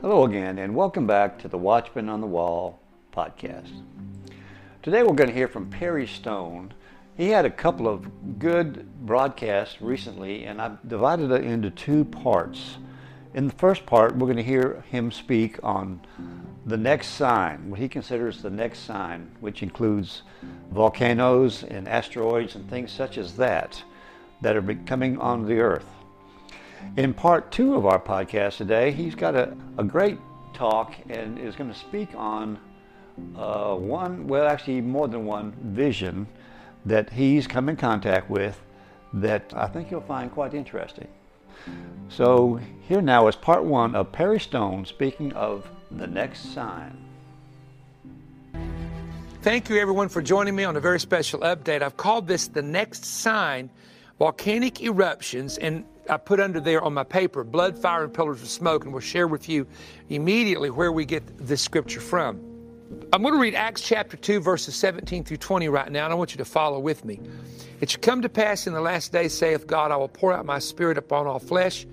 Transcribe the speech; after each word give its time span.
Hello 0.00 0.22
again, 0.22 0.58
and 0.58 0.76
welcome 0.76 1.08
back 1.08 1.40
to 1.40 1.48
the 1.48 1.58
Watchman 1.58 2.08
on 2.08 2.20
the 2.20 2.26
Wall 2.28 2.78
podcast. 3.12 3.82
Today 4.80 5.02
we're 5.02 5.12
going 5.12 5.28
to 5.28 5.34
hear 5.34 5.48
from 5.48 5.68
Perry 5.68 6.06
Stone. 6.06 6.72
He 7.16 7.30
had 7.30 7.44
a 7.44 7.50
couple 7.50 7.88
of 7.88 8.38
good 8.38 8.86
broadcasts 9.04 9.82
recently, 9.82 10.44
and 10.44 10.62
I've 10.62 10.88
divided 10.88 11.32
it 11.32 11.42
into 11.42 11.70
two 11.70 12.04
parts. 12.04 12.78
In 13.34 13.48
the 13.48 13.54
first 13.54 13.86
part, 13.86 14.14
we're 14.14 14.28
going 14.28 14.36
to 14.36 14.42
hear 14.44 14.84
him 14.88 15.10
speak 15.10 15.58
on 15.64 16.00
the 16.64 16.76
next 16.76 17.08
sign, 17.08 17.68
what 17.68 17.80
he 17.80 17.88
considers 17.88 18.40
the 18.40 18.50
next 18.50 18.84
sign, 18.84 19.28
which 19.40 19.64
includes 19.64 20.22
volcanoes 20.70 21.64
and 21.64 21.88
asteroids 21.88 22.54
and 22.54 22.70
things 22.70 22.92
such 22.92 23.18
as 23.18 23.36
that 23.36 23.82
that 24.42 24.54
are 24.54 24.74
coming 24.86 25.18
on 25.18 25.44
the 25.44 25.58
earth. 25.58 25.97
In 26.96 27.14
part 27.14 27.50
two 27.52 27.74
of 27.74 27.86
our 27.86 28.00
podcast 28.00 28.56
today, 28.56 28.92
he's 28.92 29.14
got 29.14 29.34
a, 29.34 29.56
a 29.78 29.84
great 29.84 30.18
talk 30.54 30.94
and 31.08 31.38
is 31.38 31.54
going 31.56 31.72
to 31.72 31.78
speak 31.78 32.08
on 32.14 32.58
uh, 33.36 33.74
one, 33.74 34.26
well, 34.26 34.46
actually 34.46 34.80
more 34.80 35.08
than 35.08 35.24
one 35.24 35.52
vision 35.60 36.26
that 36.84 37.10
he's 37.10 37.46
come 37.46 37.68
in 37.68 37.76
contact 37.76 38.30
with 38.30 38.60
that 39.12 39.52
I 39.56 39.66
think 39.66 39.90
you'll 39.90 40.00
find 40.00 40.30
quite 40.30 40.54
interesting. 40.54 41.08
So, 42.08 42.60
here 42.82 43.02
now 43.02 43.26
is 43.28 43.36
part 43.36 43.64
one 43.64 43.94
of 43.94 44.12
Perry 44.12 44.40
Stone 44.40 44.86
speaking 44.86 45.32
of 45.32 45.68
the 45.90 46.06
next 46.06 46.54
sign. 46.54 46.96
Thank 49.42 49.68
you, 49.68 49.78
everyone, 49.78 50.08
for 50.08 50.22
joining 50.22 50.54
me 50.54 50.64
on 50.64 50.76
a 50.76 50.80
very 50.80 51.00
special 51.00 51.40
update. 51.40 51.82
I've 51.82 51.96
called 51.96 52.26
this 52.26 52.48
the 52.48 52.62
next 52.62 53.04
sign 53.04 53.70
volcanic 54.18 54.82
eruptions. 54.82 55.58
And 55.58 55.84
I 56.08 56.16
put 56.16 56.40
under 56.40 56.60
there 56.60 56.82
on 56.82 56.94
my 56.94 57.04
paper 57.04 57.44
blood, 57.44 57.78
fire, 57.78 58.04
and 58.04 58.12
pillars 58.12 58.42
of 58.42 58.48
smoke, 58.48 58.84
and 58.84 58.92
we'll 58.92 59.00
share 59.00 59.28
with 59.28 59.48
you 59.48 59.66
immediately 60.08 60.70
where 60.70 60.92
we 60.92 61.04
get 61.04 61.22
this 61.38 61.60
scripture 61.60 62.00
from. 62.00 62.40
I'm 63.12 63.22
going 63.22 63.34
to 63.34 63.40
read 63.40 63.54
Acts 63.54 63.82
chapter 63.82 64.16
2, 64.16 64.40
verses 64.40 64.74
17 64.74 65.24
through 65.24 65.36
20 65.36 65.68
right 65.68 65.90
now, 65.92 66.04
and 66.04 66.12
I 66.12 66.16
want 66.16 66.32
you 66.32 66.38
to 66.38 66.44
follow 66.44 66.78
with 66.78 67.04
me. 67.04 67.20
It 67.80 67.90
shall 67.90 68.00
come 68.00 68.22
to 68.22 68.28
pass 68.28 68.66
in 68.66 68.72
the 68.72 68.80
last 68.80 69.12
days, 69.12 69.36
saith 69.36 69.66
God, 69.66 69.90
I 69.90 69.96
will 69.96 70.08
pour 70.08 70.32
out 70.32 70.46
my 70.46 70.58
spirit 70.58 70.96
upon 70.96 71.26
all 71.26 71.38
flesh, 71.38 71.86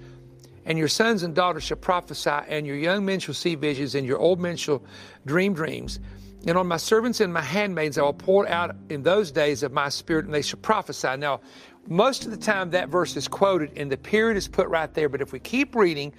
and 0.65 0.77
your 0.77 0.87
sons 0.87 1.23
and 1.23 1.35
daughters 1.35 1.63
shall 1.63 1.77
prophesy, 1.77 2.29
and 2.29 2.65
your 2.65 2.77
young 2.77 3.05
men 3.05 3.19
shall 3.19 3.33
see 3.33 3.55
visions, 3.55 3.95
and 3.95 4.07
your 4.07 4.17
old 4.17 4.39
men 4.39 4.55
shall 4.55 4.81
dream 5.25 5.53
dreams. 5.53 5.99
And 6.47 6.57
on 6.57 6.67
my 6.67 6.77
servants 6.77 7.21
and 7.21 7.33
my 7.33 7.41
handmaids 7.41 7.97
I 7.97 8.03
will 8.03 8.13
pour 8.13 8.47
out 8.47 8.75
in 8.89 9.03
those 9.03 9.31
days 9.31 9.63
of 9.63 9.71
my 9.71 9.89
spirit, 9.89 10.25
and 10.25 10.33
they 10.33 10.41
shall 10.41 10.59
prophesy. 10.59 11.17
Now, 11.17 11.41
most 11.87 12.25
of 12.25 12.31
the 12.31 12.37
time 12.37 12.69
that 12.71 12.89
verse 12.89 13.15
is 13.15 13.27
quoted 13.27 13.71
and 13.77 13.91
the 13.91 13.97
period 13.97 14.37
is 14.37 14.47
put 14.47 14.67
right 14.67 14.93
there. 14.93 15.09
But 15.09 15.21
if 15.21 15.31
we 15.31 15.39
keep 15.39 15.75
reading, 15.75 16.13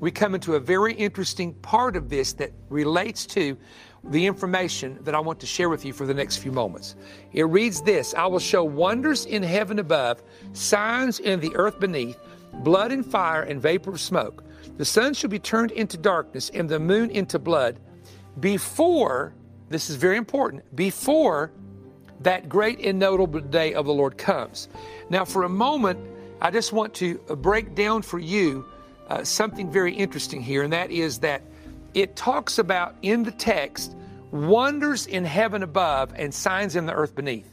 we 0.00 0.10
come 0.10 0.34
into 0.34 0.54
a 0.54 0.60
very 0.60 0.94
interesting 0.94 1.54
part 1.54 1.96
of 1.96 2.08
this 2.08 2.32
that 2.34 2.52
relates 2.68 3.26
to 3.26 3.56
the 4.04 4.26
information 4.26 4.98
that 5.02 5.14
I 5.14 5.20
want 5.20 5.40
to 5.40 5.46
share 5.46 5.68
with 5.68 5.84
you 5.84 5.92
for 5.92 6.06
the 6.06 6.14
next 6.14 6.36
few 6.36 6.52
moments. 6.52 6.94
It 7.32 7.44
reads 7.44 7.82
this 7.82 8.14
I 8.14 8.26
will 8.26 8.38
show 8.38 8.62
wonders 8.64 9.26
in 9.26 9.42
heaven 9.42 9.78
above, 9.78 10.22
signs 10.52 11.18
in 11.20 11.40
the 11.40 11.54
earth 11.56 11.80
beneath, 11.80 12.18
blood 12.62 12.92
and 12.92 13.04
fire 13.04 13.42
and 13.42 13.60
vapor 13.60 13.90
of 13.90 14.00
smoke. 14.00 14.44
The 14.76 14.84
sun 14.84 15.14
shall 15.14 15.30
be 15.30 15.40
turned 15.40 15.72
into 15.72 15.96
darkness 15.96 16.50
and 16.54 16.68
the 16.68 16.78
moon 16.78 17.10
into 17.10 17.38
blood 17.38 17.80
before, 18.40 19.34
this 19.68 19.90
is 19.90 19.96
very 19.96 20.16
important, 20.16 20.76
before 20.76 21.50
that 22.20 22.48
great 22.48 22.80
and 22.80 22.98
notable 22.98 23.40
day 23.40 23.74
of 23.74 23.86
the 23.86 23.92
Lord 23.92 24.18
comes. 24.18 24.68
Now, 25.10 25.24
for 25.24 25.44
a 25.44 25.48
moment, 25.48 25.98
I 26.40 26.50
just 26.50 26.72
want 26.72 26.94
to 26.94 27.14
break 27.18 27.74
down 27.74 28.02
for 28.02 28.18
you 28.18 28.64
uh, 29.08 29.24
something 29.24 29.70
very 29.70 29.94
interesting 29.94 30.40
here, 30.40 30.62
and 30.62 30.72
that 30.72 30.90
is 30.90 31.18
that 31.20 31.42
it 31.94 32.16
talks 32.16 32.58
about 32.58 32.94
in 33.02 33.22
the 33.22 33.30
text 33.30 33.96
wonders 34.30 35.06
in 35.06 35.24
heaven 35.24 35.62
above 35.62 36.12
and 36.14 36.32
signs 36.32 36.76
in 36.76 36.86
the 36.86 36.92
earth 36.92 37.14
beneath. 37.14 37.48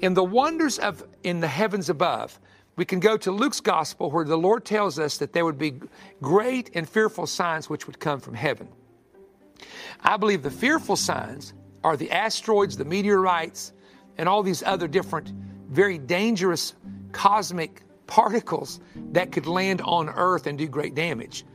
In 0.00 0.14
the 0.14 0.24
wonders 0.24 0.78
of 0.78 1.04
in 1.22 1.40
the 1.40 1.46
heavens 1.46 1.88
above, 1.88 2.38
we 2.76 2.84
can 2.84 3.00
go 3.00 3.16
to 3.18 3.30
Luke's 3.30 3.60
gospel 3.60 4.10
where 4.10 4.24
the 4.24 4.38
Lord 4.38 4.64
tells 4.64 4.98
us 4.98 5.18
that 5.18 5.32
there 5.32 5.44
would 5.44 5.58
be 5.58 5.74
great 6.22 6.70
and 6.74 6.88
fearful 6.88 7.26
signs 7.26 7.68
which 7.68 7.86
would 7.86 8.00
come 8.00 8.20
from 8.20 8.34
heaven. 8.34 8.68
I 10.02 10.16
believe 10.16 10.42
the 10.42 10.50
fearful 10.50 10.96
signs 10.96 11.52
are 11.84 11.96
the 11.96 12.10
asteroids, 12.10 12.76
the 12.76 12.84
meteorites, 12.84 13.72
and 14.20 14.28
all 14.28 14.42
these 14.42 14.62
other 14.64 14.86
different 14.86 15.32
very 15.70 15.96
dangerous 15.96 16.74
cosmic 17.12 17.82
particles 18.06 18.78
that 19.12 19.32
could 19.32 19.46
land 19.46 19.80
on 19.80 20.10
Earth 20.10 20.46
and 20.46 20.58
do 20.58 20.68
great 20.68 20.94
damage. 20.94 21.46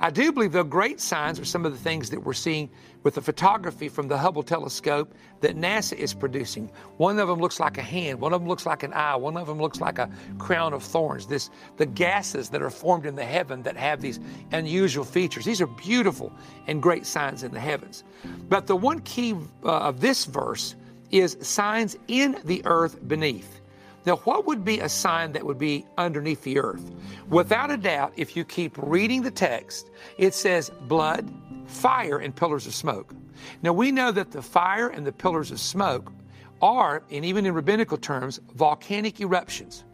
I 0.00 0.08
do 0.08 0.32
believe 0.32 0.52
the 0.52 0.62
great 0.62 1.02
signs 1.02 1.38
are 1.38 1.44
some 1.44 1.66
of 1.66 1.72
the 1.72 1.78
things 1.78 2.08
that 2.10 2.24
we're 2.24 2.32
seeing 2.32 2.70
with 3.02 3.16
the 3.16 3.20
photography 3.20 3.90
from 3.90 4.08
the 4.08 4.16
Hubble 4.16 4.42
telescope 4.42 5.14
that 5.42 5.54
NASA 5.54 5.98
is 5.98 6.14
producing. 6.14 6.70
One 6.96 7.18
of 7.18 7.28
them 7.28 7.40
looks 7.40 7.60
like 7.60 7.76
a 7.76 7.82
hand, 7.82 8.18
one 8.20 8.32
of 8.32 8.40
them 8.40 8.48
looks 8.48 8.64
like 8.64 8.84
an 8.84 8.94
eye, 8.94 9.16
one 9.16 9.36
of 9.36 9.46
them 9.46 9.58
looks 9.58 9.82
like 9.82 9.98
a 9.98 10.08
crown 10.38 10.72
of 10.72 10.82
thorns. 10.82 11.26
This 11.26 11.50
the 11.76 11.86
gases 11.86 12.48
that 12.48 12.62
are 12.62 12.70
formed 12.70 13.04
in 13.04 13.16
the 13.16 13.24
heaven 13.24 13.62
that 13.64 13.76
have 13.76 14.00
these 14.00 14.18
unusual 14.52 15.04
features. 15.04 15.44
These 15.44 15.60
are 15.60 15.66
beautiful 15.66 16.32
and 16.68 16.82
great 16.82 17.04
signs 17.04 17.42
in 17.42 17.52
the 17.52 17.60
heavens. 17.60 18.02
But 18.48 18.66
the 18.66 18.76
one 18.76 19.00
key 19.00 19.34
uh, 19.62 19.68
of 19.68 20.00
this 20.00 20.24
verse 20.24 20.74
is 21.14 21.36
signs 21.40 21.96
in 22.08 22.36
the 22.44 22.60
earth 22.64 23.06
beneath. 23.06 23.60
Now, 24.04 24.16
what 24.16 24.46
would 24.46 24.64
be 24.64 24.80
a 24.80 24.88
sign 24.88 25.32
that 25.32 25.46
would 25.46 25.58
be 25.58 25.86
underneath 25.96 26.42
the 26.42 26.58
earth? 26.58 26.90
Without 27.28 27.70
a 27.70 27.76
doubt, 27.76 28.12
if 28.16 28.36
you 28.36 28.44
keep 28.44 28.76
reading 28.76 29.22
the 29.22 29.30
text, 29.30 29.90
it 30.18 30.34
says 30.34 30.70
blood, 30.82 31.32
fire, 31.66 32.18
and 32.18 32.34
pillars 32.34 32.66
of 32.66 32.74
smoke. 32.74 33.14
Now, 33.62 33.72
we 33.72 33.92
know 33.92 34.10
that 34.10 34.32
the 34.32 34.42
fire 34.42 34.88
and 34.88 35.06
the 35.06 35.12
pillars 35.12 35.50
of 35.50 35.60
smoke 35.60 36.12
are, 36.60 37.02
and 37.10 37.24
even 37.24 37.46
in 37.46 37.54
rabbinical 37.54 37.96
terms, 37.96 38.40
volcanic 38.54 39.20
eruptions. 39.20 39.84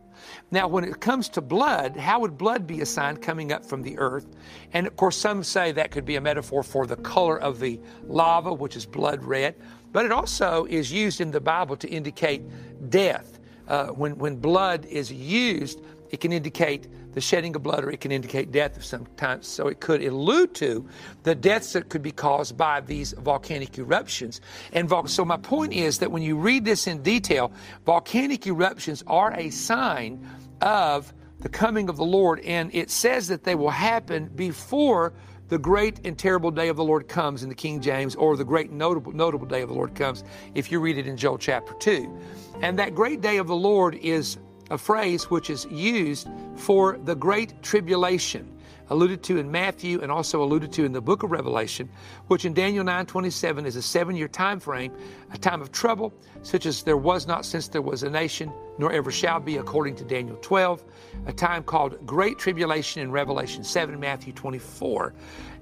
Now, 0.50 0.68
when 0.68 0.84
it 0.84 1.00
comes 1.00 1.28
to 1.30 1.40
blood, 1.40 1.96
how 1.96 2.20
would 2.20 2.36
blood 2.36 2.66
be 2.66 2.80
a 2.80 2.86
sign 2.86 3.16
coming 3.16 3.52
up 3.52 3.64
from 3.64 3.82
the 3.82 3.98
earth? 3.98 4.26
And 4.72 4.86
of 4.86 4.96
course, 4.96 5.16
some 5.16 5.42
say 5.42 5.72
that 5.72 5.90
could 5.90 6.04
be 6.04 6.16
a 6.16 6.20
metaphor 6.20 6.62
for 6.62 6.86
the 6.86 6.96
color 6.96 7.40
of 7.40 7.60
the 7.60 7.80
lava, 8.06 8.52
which 8.52 8.76
is 8.76 8.86
blood 8.86 9.24
red. 9.24 9.54
But 9.92 10.04
it 10.04 10.12
also 10.12 10.66
is 10.68 10.92
used 10.92 11.20
in 11.20 11.30
the 11.30 11.40
Bible 11.40 11.76
to 11.76 11.88
indicate 11.88 12.42
death. 12.90 13.38
Uh, 13.66 13.88
when, 13.88 14.16
when 14.18 14.36
blood 14.36 14.84
is 14.86 15.12
used, 15.12 15.80
it 16.10 16.20
can 16.20 16.32
indicate 16.32 16.88
the 17.12 17.20
shedding 17.20 17.54
of 17.56 17.62
blood 17.62 17.84
or 17.84 17.90
it 17.90 18.00
can 18.00 18.12
indicate 18.12 18.52
death 18.52 18.76
of 18.76 18.84
some 18.84 19.06
kind. 19.16 19.44
So 19.44 19.68
it 19.68 19.80
could 19.80 20.02
allude 20.02 20.54
to 20.56 20.88
the 21.22 21.34
deaths 21.34 21.72
that 21.72 21.88
could 21.88 22.02
be 22.02 22.12
caused 22.12 22.56
by 22.56 22.80
these 22.80 23.12
volcanic 23.12 23.78
eruptions. 23.78 24.40
And 24.72 24.88
vol- 24.88 25.06
so 25.06 25.24
my 25.24 25.36
point 25.36 25.72
is 25.72 25.98
that 25.98 26.10
when 26.10 26.22
you 26.22 26.36
read 26.36 26.64
this 26.64 26.86
in 26.86 27.02
detail, 27.02 27.52
volcanic 27.84 28.46
eruptions 28.46 29.02
are 29.06 29.32
a 29.34 29.50
sign 29.50 30.26
of 30.60 31.12
the 31.40 31.48
coming 31.48 31.88
of 31.88 31.96
the 31.96 32.04
Lord. 32.04 32.40
And 32.40 32.72
it 32.74 32.90
says 32.90 33.28
that 33.28 33.44
they 33.44 33.54
will 33.54 33.70
happen 33.70 34.28
before 34.34 35.12
the 35.48 35.58
great 35.58 36.06
and 36.06 36.16
terrible 36.16 36.52
day 36.52 36.68
of 36.68 36.76
the 36.76 36.84
Lord 36.84 37.08
comes 37.08 37.42
in 37.42 37.48
the 37.48 37.54
King 37.56 37.80
James, 37.80 38.14
or 38.14 38.36
the 38.36 38.44
great 38.44 38.70
notable, 38.70 39.10
notable 39.10 39.46
day 39.46 39.62
of 39.62 39.68
the 39.68 39.74
Lord 39.74 39.96
comes 39.96 40.22
if 40.54 40.70
you 40.70 40.78
read 40.78 40.96
it 40.96 41.08
in 41.08 41.16
Joel 41.16 41.38
chapter 41.38 41.74
2. 41.74 42.18
And 42.62 42.78
that 42.78 42.94
great 42.94 43.20
day 43.20 43.36
of 43.38 43.48
the 43.48 43.56
Lord 43.56 43.96
is 43.96 44.38
a 44.70 44.78
phrase 44.78 45.30
which 45.30 45.50
is 45.50 45.66
used 45.66 46.28
for 46.56 46.98
the 47.04 47.14
great 47.14 47.60
tribulation. 47.62 48.56
alluded 48.90 49.22
to 49.22 49.38
in 49.38 49.48
Matthew 49.48 50.00
and 50.00 50.10
also 50.10 50.42
alluded 50.42 50.72
to 50.72 50.84
in 50.84 50.92
the 50.92 51.00
book 51.00 51.22
of 51.22 51.30
Revelation, 51.30 51.88
which 52.26 52.44
in 52.44 52.52
Daniel 52.52 52.84
9:27 52.84 53.64
is 53.64 53.76
a 53.76 53.82
seven-year 53.82 54.26
time 54.26 54.58
frame, 54.58 54.92
a 55.32 55.38
time 55.38 55.62
of 55.62 55.70
trouble, 55.70 56.12
such 56.42 56.66
as 56.66 56.82
there 56.82 56.96
was 56.96 57.26
not 57.26 57.46
since 57.46 57.68
there 57.68 57.82
was 57.82 58.02
a 58.02 58.10
nation, 58.10 58.52
nor 58.78 58.90
ever 58.92 59.12
shall 59.12 59.38
be, 59.38 59.58
according 59.58 59.94
to 59.94 60.04
Daniel 60.04 60.36
12, 60.42 60.82
a 61.26 61.32
time 61.32 61.62
called 61.62 62.04
Great 62.04 62.36
Tribulation 62.36 63.00
in 63.00 63.12
Revelation 63.12 63.62
7 63.62 63.98
Matthew 63.98 64.32
24. 64.32 65.14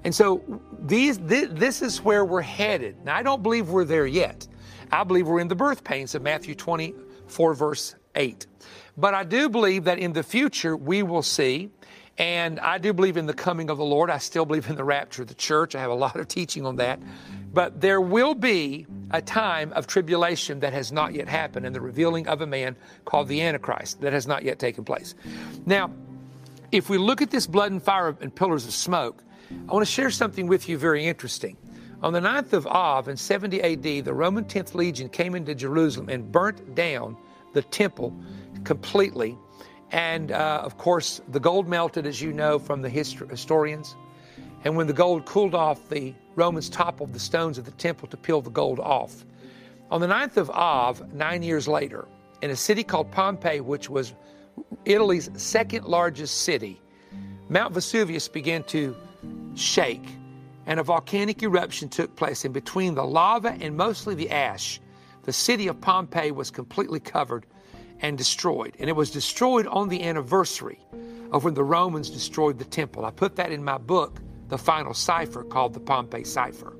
And 0.03 0.15
so 0.15 0.41
these 0.79 1.19
this, 1.19 1.49
this 1.51 1.81
is 1.83 2.03
where 2.03 2.25
we're 2.25 2.41
headed. 2.41 2.95
Now 3.05 3.15
I 3.15 3.23
don't 3.23 3.43
believe 3.43 3.69
we're 3.69 3.85
there 3.85 4.07
yet. 4.07 4.47
I 4.91 5.03
believe 5.03 5.27
we're 5.27 5.39
in 5.39 5.47
the 5.47 5.55
birth 5.55 5.83
pains 5.83 6.15
of 6.15 6.23
Matthew 6.23 6.55
24, 6.55 7.53
verse 7.53 7.95
8. 8.15 8.47
But 8.99 9.13
I 9.13 9.23
do 9.23 9.49
believe 9.49 9.85
that 9.85 9.97
in 9.97 10.13
the 10.13 10.23
future 10.23 10.75
we 10.75 11.03
will 11.03 11.23
see 11.23 11.69
and 12.17 12.59
I 12.59 12.79
do 12.79 12.91
believe 12.91 13.15
in 13.15 13.27
the 13.27 13.33
coming 13.33 13.69
of 13.69 13.77
the 13.77 13.85
Lord. 13.85 14.09
I 14.09 14.17
still 14.17 14.43
believe 14.43 14.69
in 14.69 14.75
the 14.75 14.83
rapture 14.83 15.21
of 15.21 15.29
the 15.29 15.35
church. 15.35 15.73
I 15.73 15.79
have 15.79 15.89
a 15.89 15.95
lot 15.95 16.17
of 16.17 16.27
teaching 16.27 16.65
on 16.65 16.75
that. 16.75 16.99
But 17.53 17.79
there 17.79 18.01
will 18.01 18.35
be 18.35 18.85
a 19.11 19.21
time 19.21 19.71
of 19.71 19.87
tribulation 19.87 20.59
that 20.59 20.73
has 20.73 20.91
not 20.91 21.13
yet 21.13 21.29
happened 21.29 21.65
and 21.65 21.73
the 21.73 21.79
revealing 21.79 22.27
of 22.27 22.41
a 22.41 22.45
man 22.45 22.75
called 23.05 23.29
the 23.29 23.41
Antichrist 23.41 24.01
that 24.01 24.11
has 24.11 24.27
not 24.27 24.43
yet 24.43 24.59
taken 24.59 24.83
place. 24.83 25.15
Now, 25.65 25.91
if 26.73 26.89
we 26.89 26.97
look 26.97 27.21
at 27.21 27.31
this 27.31 27.47
blood 27.47 27.71
and 27.71 27.81
fire 27.81 28.13
and 28.19 28.35
pillars 28.35 28.65
of 28.65 28.73
smoke, 28.73 29.23
I 29.69 29.73
want 29.73 29.87
to 29.87 29.91
share 29.91 30.11
something 30.11 30.47
with 30.47 30.67
you 30.67 30.77
very 30.77 31.05
interesting. 31.05 31.55
On 32.03 32.11
the 32.11 32.19
9th 32.19 32.51
of 32.51 32.67
Av 32.67 33.07
in 33.07 33.15
70 33.15 33.61
AD, 33.61 34.05
the 34.05 34.13
Roman 34.13 34.43
10th 34.43 34.75
Legion 34.75 35.07
came 35.07 35.35
into 35.35 35.55
Jerusalem 35.55 36.09
and 36.09 36.29
burnt 36.29 36.75
down 36.75 37.15
the 37.53 37.61
temple 37.61 38.13
completely 38.63 39.37
and 39.91 40.31
uh, 40.31 40.61
of 40.63 40.77
course, 40.77 41.21
the 41.29 41.39
gold 41.39 41.67
melted, 41.67 42.05
as 42.05 42.21
you 42.21 42.31
know 42.31 42.59
from 42.59 42.81
the 42.81 42.89
histor- 42.89 43.29
historians. 43.29 43.95
And 44.63 44.75
when 44.75 44.87
the 44.87 44.93
gold 44.93 45.25
cooled 45.25 45.55
off, 45.55 45.89
the 45.89 46.13
Romans 46.35 46.69
toppled 46.69 47.13
the 47.13 47.19
stones 47.19 47.57
of 47.57 47.65
the 47.65 47.71
temple 47.71 48.07
to 48.09 48.17
peel 48.17 48.41
the 48.41 48.49
gold 48.49 48.79
off. 48.79 49.25
On 49.89 50.01
the 50.01 50.07
9th 50.07 50.37
of 50.37 50.49
Av, 50.51 51.13
nine 51.13 51.41
years 51.41 51.67
later, 51.67 52.07
in 52.41 52.51
a 52.51 52.55
city 52.55 52.83
called 52.83 53.11
Pompeii, 53.11 53.61
which 53.61 53.89
was 53.89 54.13
Italy's 54.85 55.29
second 55.35 55.85
largest 55.85 56.43
city, 56.43 56.79
Mount 57.47 57.73
Vesuvius 57.73 58.27
began 58.27 58.63
to 58.65 58.95
shake, 59.55 60.05
and 60.67 60.79
a 60.79 60.83
volcanic 60.83 61.41
eruption 61.41 61.89
took 61.89 62.15
place. 62.15 62.45
And 62.45 62.53
between 62.53 62.93
the 62.93 63.03
lava 63.03 63.57
and 63.59 63.75
mostly 63.75 64.13
the 64.13 64.29
ash, 64.29 64.79
the 65.23 65.33
city 65.33 65.67
of 65.67 65.81
Pompeii 65.81 66.31
was 66.31 66.51
completely 66.51 66.99
covered 66.99 67.47
and 68.01 68.17
destroyed. 68.17 68.75
And 68.79 68.89
it 68.89 68.95
was 68.95 69.11
destroyed 69.11 69.67
on 69.67 69.89
the 69.89 70.03
anniversary 70.03 70.79
of 71.31 71.43
when 71.43 71.53
the 71.53 71.63
Romans 71.63 72.09
destroyed 72.09 72.57
the 72.57 72.65
temple. 72.65 73.05
I 73.05 73.11
put 73.11 73.35
that 73.35 73.51
in 73.51 73.63
my 73.63 73.77
book, 73.77 74.19
The 74.47 74.57
Final 74.57 74.93
Cipher, 74.93 75.43
called 75.43 75.73
the 75.73 75.79
Pompeii 75.79 76.23
Cipher. 76.23 76.75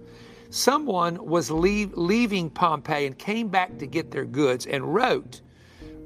Someone 0.50 1.24
was 1.24 1.52
leave, 1.52 1.94
leaving 1.96 2.50
Pompeii 2.50 3.06
and 3.06 3.18
came 3.18 3.50
back 3.50 3.78
to 3.78 3.86
get 3.86 4.10
their 4.10 4.26
goods 4.26 4.66
and 4.66 4.94
wrote, 4.94 5.42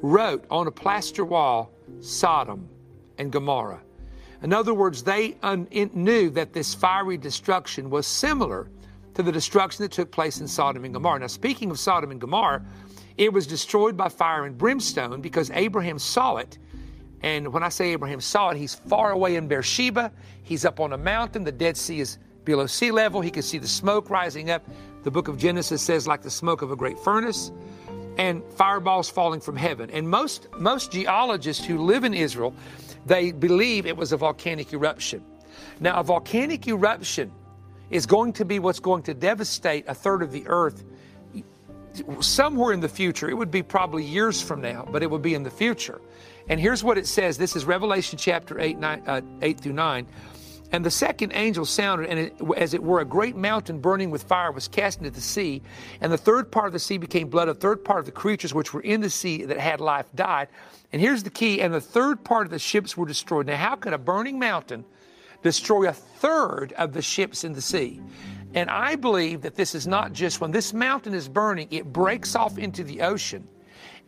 wrote 0.02 0.46
on 0.50 0.68
a 0.68 0.72
plaster 0.72 1.24
wall, 1.24 1.72
Sodom 2.02 2.68
and 3.18 3.32
Gomorrah. 3.32 3.82
In 4.42 4.52
other 4.52 4.74
words, 4.74 5.04
they 5.04 5.38
un, 5.42 5.68
knew 5.72 6.30
that 6.32 6.52
this 6.52 6.74
fiery 6.74 7.18
destruction 7.18 7.90
was 7.90 8.06
similar 8.06 8.70
to 9.14 9.24
the 9.24 9.32
destruction 9.32 9.84
that 9.84 9.92
took 9.92 10.12
place 10.12 10.42
in 10.42 10.48
Sodom 10.48 10.84
and 10.84 10.94
Gomorrah. 10.94 11.20
Now, 11.20 11.28
speaking 11.28 11.72
of 11.72 11.80
Sodom 11.80 12.12
and 12.12 12.20
Gomorrah, 12.20 12.66
it 13.18 13.32
was 13.32 13.48
destroyed 13.48 13.96
by 13.96 14.10
fire 14.10 14.46
and 14.46 14.58
brimstone 14.58 15.22
because 15.22 15.52
Abraham 15.52 16.00
saw 16.00 16.38
it. 16.38 16.58
And 17.22 17.54
when 17.54 17.64
I 17.64 17.70
say 17.70 17.92
Abraham 17.92 18.20
saw 18.20 18.50
it, 18.50 18.58
he's 18.58 18.76
far 18.76 19.12
away 19.12 19.36
in 19.36 19.48
Beersheba. 19.48 20.12
He's 20.44 20.66
up 20.66 20.80
on 20.80 20.94
a 20.94 20.98
mountain. 20.98 21.44
The 21.44 21.52
Dead 21.52 21.78
Sea 21.78 22.02
is 22.02 22.18
below 22.44 22.66
sea 22.66 22.92
level. 22.92 23.22
He 23.22 23.32
can 23.32 23.44
see 23.44 23.58
the 23.58 23.68
smoke 23.68 24.10
rising 24.10 24.50
up. 24.50 24.64
The 25.04 25.12
book 25.12 25.28
of 25.28 25.38
Genesis 25.38 25.82
says, 25.82 26.08
like 26.08 26.22
the 26.22 26.32
smoke 26.32 26.62
of 26.62 26.72
a 26.72 26.76
great 26.76 27.00
furnace, 27.00 27.52
and 28.18 28.44
fireballs 28.56 29.10
falling 29.10 29.40
from 29.40 29.56
heaven. 29.56 29.90
And 29.90 30.08
most, 30.08 30.48
most 30.58 30.92
geologists 30.92 31.64
who 31.66 31.78
live 31.80 32.04
in 32.04 32.14
Israel, 32.14 32.54
they 33.06 33.32
believe 33.32 33.86
it 33.86 33.96
was 33.96 34.12
a 34.12 34.18
volcanic 34.18 34.74
eruption. 34.74 35.24
Now, 35.80 35.96
a 35.96 36.04
volcanic 36.04 36.68
eruption 36.68 37.32
is 37.90 38.06
going 38.06 38.34
to 38.34 38.46
be 38.46 38.60
what's 38.60 38.80
going 38.80 39.04
to 39.04 39.14
devastate 39.14 39.86
a 39.88 39.94
third 39.94 40.22
of 40.22 40.32
the 40.32 40.44
earth 40.48 40.84
somewhere 42.22 42.74
in 42.74 42.80
the 42.80 42.90
future. 42.90 43.30
It 43.30 43.36
would 43.36 43.52
be 43.52 43.64
probably 43.64 44.04
years 44.04 44.42
from 44.42 44.62
now, 44.62 44.88
but 44.92 45.04
it 45.04 45.10
would 45.10 45.22
be 45.22 45.36
in 45.36 45.44
the 45.44 45.52
future. 45.52 46.02
And 46.50 46.60
here's 46.60 46.84
what 46.84 46.98
it 46.98 47.08
says. 47.08 47.38
This 47.38 47.56
is 47.56 47.66
Revelation 47.66 48.18
chapter 48.18 48.60
8, 48.60 48.78
nine, 48.78 49.04
uh, 49.08 49.22
8 49.42 49.60
through 49.60 49.74
9. 49.74 50.08
And 50.74 50.84
the 50.84 50.92
second 50.92 51.34
angel 51.36 51.66
sounded, 51.66 52.10
and 52.10 52.20
it, 52.20 52.36
as 52.58 52.74
it 52.74 52.82
were, 52.82 53.00
a 53.00 53.06
great 53.06 53.36
mountain 53.36 53.80
burning 53.80 54.10
with 54.10 54.24
fire 54.24 54.52
was 54.52 54.68
cast 54.68 54.98
into 54.98 55.12
the 55.12 55.22
sea. 55.22 55.62
And 56.02 56.12
the 56.12 56.18
third 56.18 56.52
part 56.52 56.66
of 56.66 56.74
the 56.74 56.80
sea 56.80 56.98
became 56.98 57.30
blood. 57.30 57.48
A 57.48 57.54
third 57.54 57.86
part 57.86 58.00
of 58.00 58.06
the 58.06 58.12
creatures 58.12 58.56
which 58.56 58.74
were 58.74 58.82
in 58.82 59.00
the 59.00 59.10
sea 59.10 59.46
that 59.46 59.60
had 59.60 59.80
life 59.80 60.08
died. 60.16 60.48
And 60.92 61.00
here's 61.00 61.22
the 61.22 61.30
key 61.30 61.62
and 61.62 61.74
the 61.74 61.82
third 61.82 62.24
part 62.24 62.48
of 62.48 62.52
the 62.52 62.58
ships 62.58 62.98
were 62.98 63.06
destroyed. 63.06 63.46
Now, 63.46 63.58
how 63.58 63.76
could 63.76 63.94
a 63.94 64.00
burning 64.00 64.40
mountain 64.40 64.84
destroy 65.44 65.88
a 65.90 65.94
third 65.94 66.74
of 66.74 66.94
the 66.94 67.04
ships 67.04 67.44
in 67.44 67.54
the 67.54 67.62
sea? 67.62 68.02
And 68.54 68.70
I 68.70 68.96
believe 68.96 69.42
that 69.42 69.56
this 69.56 69.74
is 69.74 69.88
not 69.88 70.14
just 70.14 70.42
when 70.42 70.52
this 70.52 70.74
mountain 70.74 71.14
is 71.14 71.28
burning, 71.28 71.68
it 71.72 71.92
breaks 71.92 72.36
off 72.36 72.58
into 72.58 72.84
the 72.84 73.02
ocean. 73.02 73.48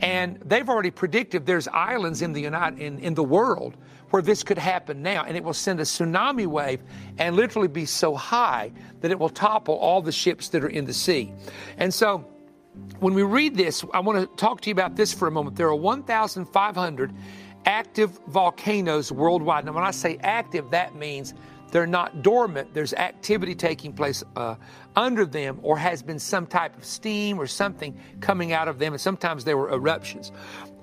And 0.01 0.39
they've 0.45 0.67
already 0.67 0.91
predicted 0.91 1.45
there's 1.45 1.67
islands 1.69 2.21
in 2.21 2.33
the 2.33 2.41
United, 2.41 2.79
in, 2.79 2.99
in 2.99 3.13
the 3.13 3.23
world 3.23 3.77
where 4.09 4.21
this 4.21 4.43
could 4.43 4.57
happen 4.57 5.01
now, 5.01 5.23
and 5.23 5.35
it 5.35 5.43
will 5.43 5.53
send 5.53 5.79
a 5.79 5.83
tsunami 5.83 6.45
wave 6.45 6.83
and 7.17 7.35
literally 7.35 7.67
be 7.67 7.85
so 7.85 8.15
high 8.15 8.71
that 9.01 9.11
it 9.11 9.17
will 9.17 9.29
topple 9.29 9.75
all 9.75 10.01
the 10.01 10.11
ships 10.11 10.49
that 10.49 10.63
are 10.63 10.69
in 10.69 10.85
the 10.85 10.93
sea. 10.93 11.33
And 11.77 11.93
so 11.93 12.19
when 12.99 13.13
we 13.13 13.23
read 13.23 13.55
this, 13.55 13.83
I 13.93 13.99
want 13.99 14.19
to 14.19 14.35
talk 14.37 14.61
to 14.61 14.69
you 14.69 14.73
about 14.73 14.95
this 14.95 15.13
for 15.13 15.27
a 15.27 15.31
moment. 15.31 15.55
There 15.55 15.67
are 15.67 15.75
1,500 15.75 17.13
active 17.65 18.19
volcanoes 18.27 19.11
worldwide. 19.11 19.65
Now, 19.65 19.73
when 19.73 19.83
I 19.83 19.91
say 19.91 20.17
active, 20.21 20.69
that 20.71 20.95
means 20.95 21.33
they're 21.71 21.87
not 21.87 22.21
dormant. 22.21 22.73
There's 22.73 22.93
activity 22.93 23.55
taking 23.55 23.93
place 23.93 24.23
uh, 24.35 24.55
under 24.95 25.25
them, 25.25 25.59
or 25.61 25.77
has 25.77 26.01
been 26.01 26.19
some 26.19 26.47
type 26.47 26.77
of 26.77 26.85
steam 26.85 27.39
or 27.39 27.47
something 27.47 27.99
coming 28.21 28.53
out 28.53 28.67
of 28.67 28.79
them, 28.79 28.93
and 28.93 29.01
sometimes 29.01 29.43
there 29.43 29.57
were 29.57 29.71
eruptions. 29.71 30.31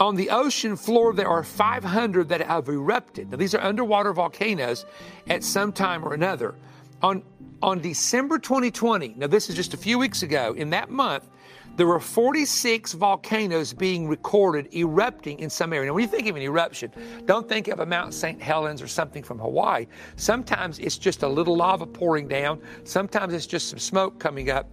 On 0.01 0.17
the 0.17 0.31
ocean 0.31 0.77
floor, 0.77 1.13
there 1.15 1.29
are 1.29 1.43
500 1.43 2.29
that 2.29 2.41
have 2.41 2.69
erupted. 2.69 3.31
Now, 3.31 3.37
these 3.37 3.55
are 3.55 3.63
underwater 3.63 4.13
volcanoes 4.13 4.85
at 5.29 5.45
some 5.45 5.73
time 5.73 6.05
or 6.05 6.15
another. 6.15 6.55
On, 7.03 7.23
on 7.63 7.81
December 7.81 8.39
2020, 8.39 9.15
now 9.17 9.27
this 9.27 9.49
is 9.49 9.57
just 9.57 9.75
a 9.75 9.77
few 9.77 9.99
weeks 9.99 10.23
ago, 10.23 10.53
in 10.55 10.71
that 10.71 10.91
month, 10.91 11.29
there 11.77 11.87
were 11.87 12.01
46 12.01 12.93
volcanoes 12.93 13.73
being 13.73 14.07
recorded 14.07 14.75
erupting 14.75 15.39
in 15.39 15.49
some 15.49 15.73
area. 15.73 15.87
Now, 15.87 15.95
when 15.95 16.03
you 16.03 16.09
think 16.09 16.29
of 16.29 16.37
an 16.37 16.43
eruption, 16.43 16.93
don't 17.25 17.49
think 17.49 17.69
of 17.69 17.81
a 17.81 17.87
Mount 17.87 18.13
St. 18.13 18.41
Helens 18.41 18.83
or 18.83 18.89
something 18.89 19.23
from 19.23 19.39
Hawaii. 19.39 19.87
Sometimes 20.17 20.79
it's 20.79 20.99
just 20.99 21.23
a 21.23 21.29
little 21.29 21.57
lava 21.57 21.87
pouring 21.87 22.29
down, 22.29 22.61
sometimes 22.85 23.33
it's 23.33 23.47
just 23.47 23.69
some 23.69 23.79
smoke 23.79 24.19
coming 24.19 24.51
up. 24.51 24.69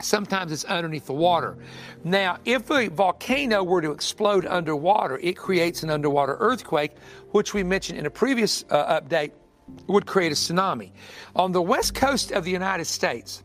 Sometimes 0.00 0.50
it's 0.50 0.64
underneath 0.64 1.04
the 1.04 1.12
water. 1.12 1.58
Now, 2.04 2.38
if 2.46 2.70
a 2.70 2.88
volcano 2.88 3.62
were 3.62 3.82
to 3.82 3.90
explode 3.90 4.46
underwater, 4.46 5.18
it 5.18 5.36
creates 5.36 5.82
an 5.82 5.90
underwater 5.90 6.38
earthquake, 6.40 6.92
which 7.32 7.52
we 7.52 7.62
mentioned 7.62 7.98
in 7.98 8.06
a 8.06 8.10
previous 8.10 8.64
uh, 8.70 8.98
update 8.98 9.32
would 9.88 10.06
create 10.06 10.32
a 10.32 10.34
tsunami. 10.34 10.92
On 11.36 11.52
the 11.52 11.60
west 11.60 11.94
coast 11.94 12.32
of 12.32 12.44
the 12.44 12.50
United 12.50 12.86
States, 12.86 13.44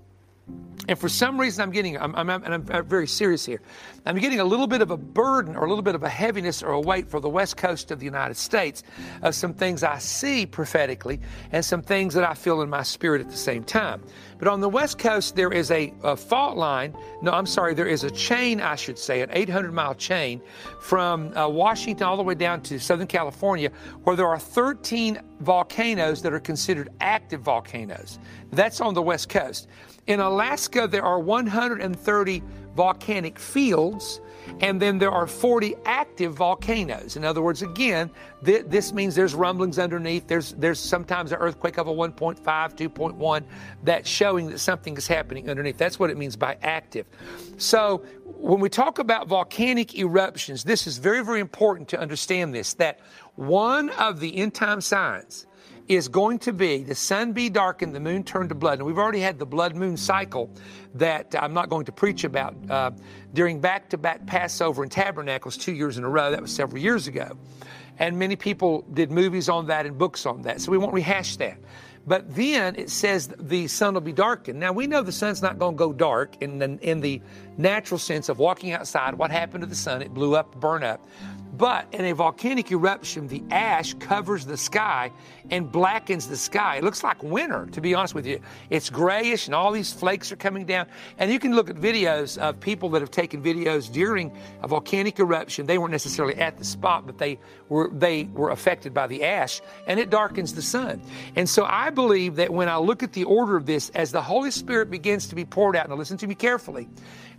and 0.88 1.00
for 1.00 1.10
some 1.10 1.40
reason, 1.40 1.64
I'm 1.64 1.72
getting, 1.72 1.98
I'm, 1.98 2.16
I'm, 2.16 2.30
and 2.30 2.54
I'm 2.54 2.86
very 2.86 3.08
serious 3.08 3.44
here, 3.46 3.60
I'm 4.06 4.18
getting 4.20 4.40
a 4.40 4.44
little 4.44 4.68
bit 4.68 4.82
of 4.82 4.92
a 4.92 4.98
burden 4.98 5.56
or 5.56 5.66
a 5.66 5.70
little 5.70 5.82
bit 5.82 5.96
of 5.96 6.04
a 6.04 6.10
heaviness 6.10 6.62
or 6.62 6.74
a 6.74 6.80
weight 6.80 7.10
for 7.10 7.20
the 7.20 7.30
west 7.30 7.58
coast 7.58 7.90
of 7.90 7.98
the 7.98 8.06
United 8.06 8.38
States 8.38 8.84
of 9.24 9.34
some 9.34 9.54
things 9.54 9.82
I 9.82 9.98
see 9.98 10.46
prophetically 10.46 11.20
and 11.52 11.66
some 11.66 11.82
things 11.82 12.14
that 12.14 12.24
I 12.24 12.36
feel 12.36 12.62
in 12.62 12.70
my 12.70 12.84
spirit 12.84 13.22
at 13.22 13.30
the 13.30 13.38
same 13.38 13.64
time. 13.64 14.04
But 14.38 14.48
on 14.48 14.60
the 14.60 14.70
west 14.70 15.00
coast, 15.00 15.36
there 15.36 15.52
is 15.52 15.72
a, 15.72 15.92
a 16.04 16.16
fault 16.16 16.56
line. 16.56 16.96
No, 17.24 17.32
I'm 17.32 17.48
sorry, 17.48 17.74
there 17.74 17.88
is 17.88 18.04
a 18.04 18.12
chain, 18.12 18.62
I 18.62 18.76
should 18.76 19.00
say, 19.00 19.22
an 19.22 19.30
800 19.34 19.74
mile 19.74 19.96
chain 19.96 20.40
from 20.82 21.36
uh, 21.36 21.48
Washington 21.48 22.06
all 22.06 22.18
the 22.18 22.24
way 22.24 22.36
down 22.36 22.62
to 22.64 22.80
Southern 22.80 23.08
California, 23.08 23.72
where 24.04 24.16
there 24.16 24.28
are 24.28 24.38
13 24.38 25.20
volcanoes 25.40 26.22
that 26.22 26.32
are 26.32 26.40
considered 26.40 26.90
active 27.02 27.42
volcanoes. 27.42 28.20
That's 28.52 28.82
on 28.82 28.94
the 28.94 29.02
west 29.02 29.30
coast. 29.30 29.68
In 30.08 30.20
Alaska, 30.20 30.88
there 30.88 31.04
are 31.04 31.20
130 31.20 32.44
volcanic 32.76 33.40
fields, 33.40 34.22
and 34.60 34.80
then 34.80 35.00
there 35.00 35.12
are 35.12 35.26
40 35.26 35.76
active 35.86 36.34
volcanoes. 36.36 37.16
In 37.16 37.24
other 37.24 37.42
words, 37.42 37.64
again, 37.64 38.12
th- 38.44 38.66
this 38.68 38.94
means 38.94 39.16
there's 39.16 39.34
rumblings 39.34 39.80
underneath. 39.80 40.28
There's, 40.28 40.54
there's 40.54 40.80
sometimes 40.80 41.32
an 41.32 41.40
earthquake 41.40 41.78
of 41.78 41.88
a 41.88 41.92
1.5, 41.92 42.40
2.1 42.40 43.44
that's 43.84 44.08
showing 44.08 44.48
that 44.48 44.60
something 44.60 44.96
is 44.96 45.08
happening 45.08 45.50
underneath. 45.50 45.78
That's 45.78 45.98
what 45.98 46.12
it 46.12 46.18
means 46.18 46.36
by 46.36 46.58
active. 46.62 47.08
So 47.58 48.04
when 48.26 48.60
we 48.60 48.70
talk 48.70 49.00
about 49.00 49.28
volcanic 49.28 49.98
eruptions, 49.98 50.64
this 50.64 50.86
is 50.86 50.98
very, 50.98 51.24
very 51.24 51.40
important 51.40 51.88
to 51.90 52.00
understand 52.00 52.54
this 52.54 52.74
that 52.76 53.00
one 53.36 53.90
of 53.92 54.20
the 54.20 54.38
end 54.38 54.54
time 54.54 54.82
signs 54.82 55.48
is 55.88 56.08
going 56.08 56.40
to 56.40 56.54
be 56.54 56.84
the 56.84 56.96
sun 56.96 57.32
be 57.32 57.50
darkened, 57.50 57.94
the 57.94 58.00
moon 58.00 58.24
turned 58.24 58.50
to 58.50 58.56
blood. 58.56 58.80
And 58.80 58.88
we've 58.88 58.98
already 58.98 59.20
had 59.20 59.38
the 59.38 59.46
blood 59.46 59.76
moon 59.76 59.98
cycle 59.98 60.50
that 60.96 61.36
I'm 61.38 61.54
not 61.54 61.70
going 61.70 61.86
to 61.86 61.92
preach 61.92 62.24
about 62.24 62.56
uh, 62.70 62.92
during 63.34 63.60
back 63.60 63.90
to 63.90 63.98
back 63.98 64.26
Passover 64.26 64.84
and 64.84 64.92
Tabernacles 64.92 65.58
two 65.58 65.74
years 65.74 65.98
in 65.98 66.04
a 66.04 66.10
row. 66.10 66.32
That 66.32 66.42
was 66.42 66.52
several 66.52 66.82
years 66.82 67.08
ago. 67.08 67.38
And 68.00 68.18
many 68.18 68.36
people 68.36 68.86
did 68.94 69.12
movies 69.12 69.48
on 69.48 69.68
that 69.68 69.86
and 69.86 69.98
books 69.98 70.26
on 70.26 70.42
that. 70.42 70.60
So 70.62 70.72
we 70.72 70.78
won't 70.78 70.94
rehash 70.94 71.38
that. 71.38 71.58
But 72.08 72.36
then 72.36 72.76
it 72.76 72.90
says 72.90 73.30
the 73.40 73.68
sun 73.68 73.96
will 73.96 74.02
be 74.02 74.14
darkened. 74.14 74.60
Now 74.60 74.72
we 74.72 74.86
know 74.86 75.02
the 75.02 75.12
sun's 75.12 75.42
not 75.42 75.58
going 75.58 75.76
to 75.76 75.78
go 75.78 75.92
dark 75.92 76.36
in 76.42 76.60
the, 76.60 76.78
in 76.82 77.02
the 77.02 77.22
natural 77.58 77.98
sense 77.98 78.30
of 78.30 78.38
walking 78.38 78.74
outside. 78.74 79.16
What 79.16 79.32
happened 79.32 79.62
to 79.62 79.68
the 79.68 79.76
sun? 79.76 80.02
It 80.02 80.14
blew 80.14 80.36
up, 80.36 80.56
burned 80.60 80.84
up. 80.84 81.06
But 81.58 81.88
in 81.94 82.04
a 82.04 82.14
volcanic 82.14 82.70
eruption, 82.72 83.28
the 83.28 83.42
ash 83.50 83.94
covers 83.94 84.46
the 84.46 84.58
sky 84.58 85.12
and 85.52 85.72
blackens 85.72 86.28
the 86.28 86.36
sky. 86.36 86.78
It 86.78 86.84
looks 86.84 87.02
like 87.02 87.24
winter, 87.24 87.68
to 87.72 87.80
be 87.80 87.96
honest 87.96 88.14
with 88.14 88.26
you. 88.26 88.42
It's 88.70 88.90
grayish 88.90 89.46
and 89.46 89.56
all 89.56 89.72
these 89.72 89.94
flakes 89.94 90.34
are 90.34 90.36
coming 90.36 90.66
down. 90.66 90.88
And 91.18 91.32
you 91.32 91.40
can 91.40 91.56
look 91.56 91.70
at 91.70 91.78
videos 91.78 92.38
of 92.38 92.60
people 92.60 92.90
that 92.90 93.02
have 93.02 93.12
taken 93.12 93.42
videos 93.42 93.90
during 93.90 94.36
a 94.64 94.68
volcanic 94.68 95.18
eruption. 95.20 95.66
They 95.66 95.78
weren't 95.78 95.94
necessarily 95.94 96.36
at 96.36 96.58
the 96.58 96.66
spot, 96.66 97.06
but 97.06 97.18
they 97.18 97.40
were 97.70 97.90
they 97.94 98.26
were 98.34 98.50
affected 98.50 98.94
by 98.94 99.08
the 99.08 99.24
ash, 99.24 99.62
and 99.88 100.00
it 100.00 100.10
darkens 100.10 100.54
the 100.54 100.62
sun. 100.62 101.02
And 101.36 101.48
so 101.48 101.64
I 101.64 101.90
believe 101.96 102.36
that 102.36 102.52
when 102.52 102.70
I 102.70 102.78
look 102.78 103.02
at 103.02 103.14
the 103.14 103.24
order 103.24 103.56
of 103.56 103.66
this, 103.66 103.90
as 103.90 104.12
the 104.12 104.22
Holy 104.22 104.52
Spirit 104.52 104.92
begins 104.92 105.28
to 105.30 105.36
be 105.36 105.46
poured 105.46 105.76
out, 105.76 105.90
now 105.90 105.96
listen 105.96 106.18
to 106.18 106.28
me 106.28 106.36
carefully. 106.36 106.88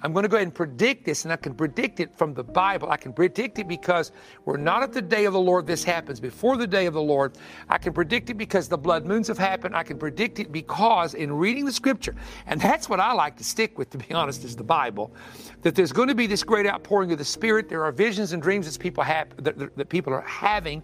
I'm 0.02 0.12
going 0.12 0.24
to 0.24 0.28
go 0.28 0.36
ahead 0.36 0.46
and 0.46 0.54
predict 0.54 1.04
this, 1.04 1.24
and 1.24 1.32
I 1.32 1.36
can 1.36 1.54
predict 1.54 2.00
it 2.00 2.16
from 2.16 2.34
the 2.34 2.44
Bible. 2.44 2.90
I 2.90 2.96
can 2.96 3.12
predict 3.12 3.58
it 3.58 3.66
because 3.66 4.12
we're 4.44 4.56
not 4.56 4.82
at 4.82 4.92
the 4.92 5.00
day 5.00 5.24
of 5.24 5.32
the 5.32 5.40
Lord 5.40 5.66
this 5.66 5.84
happens. 5.84 6.20
Before 6.20 6.56
the 6.56 6.66
day 6.66 6.86
of 6.86 6.94
the 6.94 7.02
Lord, 7.02 7.36
I 7.68 7.78
can 7.78 7.92
predict 7.92 8.28
it 8.28 8.34
because 8.34 8.68
the 8.68 8.76
blood 8.76 9.06
moons 9.06 9.28
have 9.28 9.38
happened. 9.38 9.74
I 9.74 9.82
can 9.82 9.98
predict 9.98 10.38
it 10.38 10.52
because 10.52 11.14
in 11.14 11.32
reading 11.32 11.64
the 11.64 11.72
scripture, 11.72 12.14
and 12.46 12.60
that's 12.60 12.88
what 12.88 13.00
I 13.00 13.12
like 13.12 13.36
to 13.38 13.44
stick 13.44 13.78
with, 13.78 13.90
to 13.90 13.98
be 13.98 14.10
honest, 14.12 14.44
is 14.44 14.56
the 14.56 14.64
Bible, 14.64 15.14
that 15.62 15.74
there's 15.74 15.92
going 15.92 16.08
to 16.08 16.14
be 16.14 16.26
this 16.26 16.42
great 16.42 16.66
outpouring 16.66 17.12
of 17.12 17.18
the 17.18 17.24
Spirit. 17.24 17.68
There 17.68 17.84
are 17.84 17.92
visions 17.92 18.32
and 18.32 18.42
dreams 18.42 18.70
that 18.70 18.80
people 18.80 19.02
have, 19.02 19.28
that, 19.42 19.76
that 19.76 19.88
people 19.88 20.12
are 20.12 20.20
having. 20.22 20.82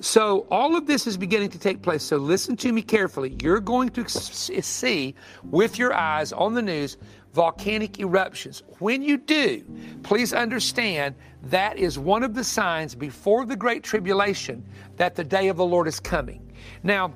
So 0.00 0.46
all 0.50 0.76
of 0.76 0.86
this 0.86 1.06
is 1.06 1.16
beginning 1.16 1.50
to 1.50 1.58
take 1.58 1.82
place. 1.82 2.02
So 2.02 2.16
listen 2.16 2.56
to 2.58 2.72
me 2.72 2.80
carefully. 2.82 3.36
You're 3.42 3.60
going 3.60 3.90
to 3.90 4.08
see 4.08 5.14
with 5.44 5.78
your 5.78 5.92
eyes 5.92 6.32
on 6.32 6.54
the 6.54 6.62
news 6.62 6.96
volcanic 7.32 8.00
eruptions. 8.00 8.62
When 8.78 9.02
you 9.02 9.16
do, 9.16 9.62
please 10.02 10.32
understand 10.32 11.14
that 11.44 11.78
is 11.78 11.98
one 11.98 12.22
of 12.22 12.34
the 12.34 12.42
signs 12.42 12.94
before 12.94 13.44
the 13.44 13.56
Great 13.56 13.84
Tribulation 13.84 14.64
that 14.96 15.14
the 15.14 15.24
day 15.24 15.48
of 15.48 15.56
the 15.56 15.64
Lord 15.64 15.86
is 15.86 16.00
coming. 16.00 16.50
Now, 16.82 17.14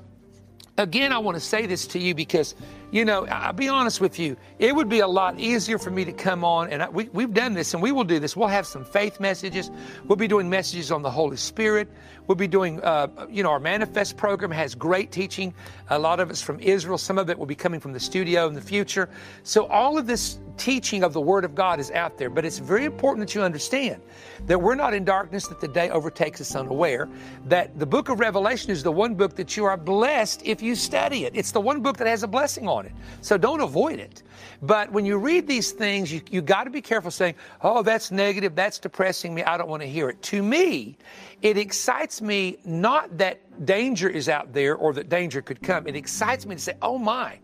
again, 0.79 1.13
I 1.13 1.19
want 1.19 1.37
to 1.37 1.41
say 1.41 1.67
this 1.67 1.87
to 1.89 1.99
you 1.99 2.15
because, 2.15 2.55
you 2.95 3.05
know, 3.05 3.27
I'll 3.27 3.53
be 3.53 3.69
honest 3.69 4.01
with 4.01 4.21
you. 4.21 4.37
It 4.61 4.73
would 4.73 4.89
be 4.89 5.01
a 5.01 5.09
lot 5.09 5.41
easier 5.41 5.81
for 5.81 5.91
me 5.91 6.05
to 6.05 6.13
come 6.13 6.45
on, 6.45 6.71
and 6.71 6.81
I, 6.81 6.89
we, 6.89 7.09
we've 7.13 7.35
done 7.35 7.53
this 7.53 7.75
and 7.75 7.83
we 7.83 7.91
will 7.91 8.05
do 8.05 8.21
this. 8.21 8.37
We'll 8.37 8.47
have 8.47 8.69
some 8.69 8.85
faith 8.85 9.19
messages. 9.19 9.69
We'll 10.05 10.15
be 10.15 10.29
doing 10.29 10.49
messages 10.49 10.93
on 10.93 11.03
the 11.03 11.11
Holy 11.11 11.37
Spirit. 11.37 11.89
We'll 12.29 12.37
be 12.37 12.47
doing, 12.47 12.81
uh, 12.85 13.09
you 13.29 13.43
know, 13.43 13.51
our 13.51 13.59
Manifest 13.59 14.17
program 14.17 14.53
has 14.53 14.77
great 14.77 15.11
teaching. 15.11 15.53
A 15.91 15.99
lot 15.99 16.21
of 16.21 16.31
it's 16.31 16.41
from 16.41 16.61
Israel. 16.61 16.97
Some 16.97 17.19
of 17.19 17.29
it 17.31 17.37
will 17.37 17.47
be 17.47 17.57
coming 17.57 17.81
from 17.81 17.93
the 17.93 17.99
studio 17.99 18.47
in 18.47 18.55
the 18.55 18.63
future. 18.63 19.11
So 19.43 19.67
all 19.67 19.99
of 19.99 20.07
this 20.07 20.39
teaching 20.57 21.03
of 21.03 21.13
the 21.13 21.21
Word 21.21 21.45
of 21.45 21.55
God 21.55 21.81
is 21.81 21.91
out 21.91 22.17
there, 22.19 22.31
but 22.31 22.45
it's 22.45 22.59
very 22.59 22.85
important 22.85 23.27
that 23.27 23.35
you 23.35 23.43
understand 23.43 24.01
that 24.47 24.61
we're 24.61 24.75
not 24.75 24.95
in 24.95 25.05
darkness, 25.05 25.47
that 25.49 25.61
the 25.61 25.69
day 25.69 25.91
overtakes 25.91 26.41
us 26.41 26.55
unaware, 26.55 27.09
that 27.47 27.79
the 27.79 27.87
book 27.87 28.09
of 28.09 28.21
Revelation 28.21 28.71
is 28.71 28.83
the 28.83 28.93
one 28.93 29.15
book 29.15 29.35
that 29.37 29.57
you 29.57 29.65
are 29.65 29.77
blessed 29.77 30.43
if 30.45 30.63
you 30.63 30.75
study 30.75 31.25
it. 31.25 31.35
It's 31.35 31.53
the 31.53 31.61
one 31.61 31.81
book 31.81 31.97
that 31.97 32.07
has 32.07 32.23
a 32.23 32.29
blessing 32.29 32.69
on 32.69 32.87
it. 32.87 32.93
So 33.21 33.37
don't 33.37 33.61
avoid 33.61 33.99
it. 33.99 34.23
But 34.63 34.91
when 34.93 35.05
you 35.05 35.19
read 35.19 35.47
these 35.47 35.73
things, 35.73 36.13
you, 36.13 36.21
you 36.31 36.43
got 36.43 36.65
to 36.65 36.71
be 36.71 36.81
careful 36.81 37.11
saying, 37.11 37.35
oh, 37.63 37.83
that's 37.83 38.11
negative, 38.11 38.55
that's 38.55 38.79
depressing 38.79 39.35
me, 39.35 39.43
I 39.43 39.57
don't 39.57 39.69
want 39.69 39.83
to 39.83 39.89
hear 39.89 40.09
it. 40.09 40.23
To 40.23 40.43
me, 40.43 40.97
it 41.45 41.59
excites 41.59 42.23
me 42.23 42.57
not 42.65 43.19
that 43.19 43.39
danger 43.67 44.09
is 44.09 44.31
out 44.31 44.55
there 44.55 44.75
or 44.75 44.95
that 44.95 45.11
danger 45.11 45.43
could 45.43 45.63
come. 45.63 45.87
It 45.87 45.95
excites 45.95 46.47
me 46.47 46.57
to 46.57 46.61
say, 46.61 46.73
oh 46.81 46.97
my, 46.99 47.39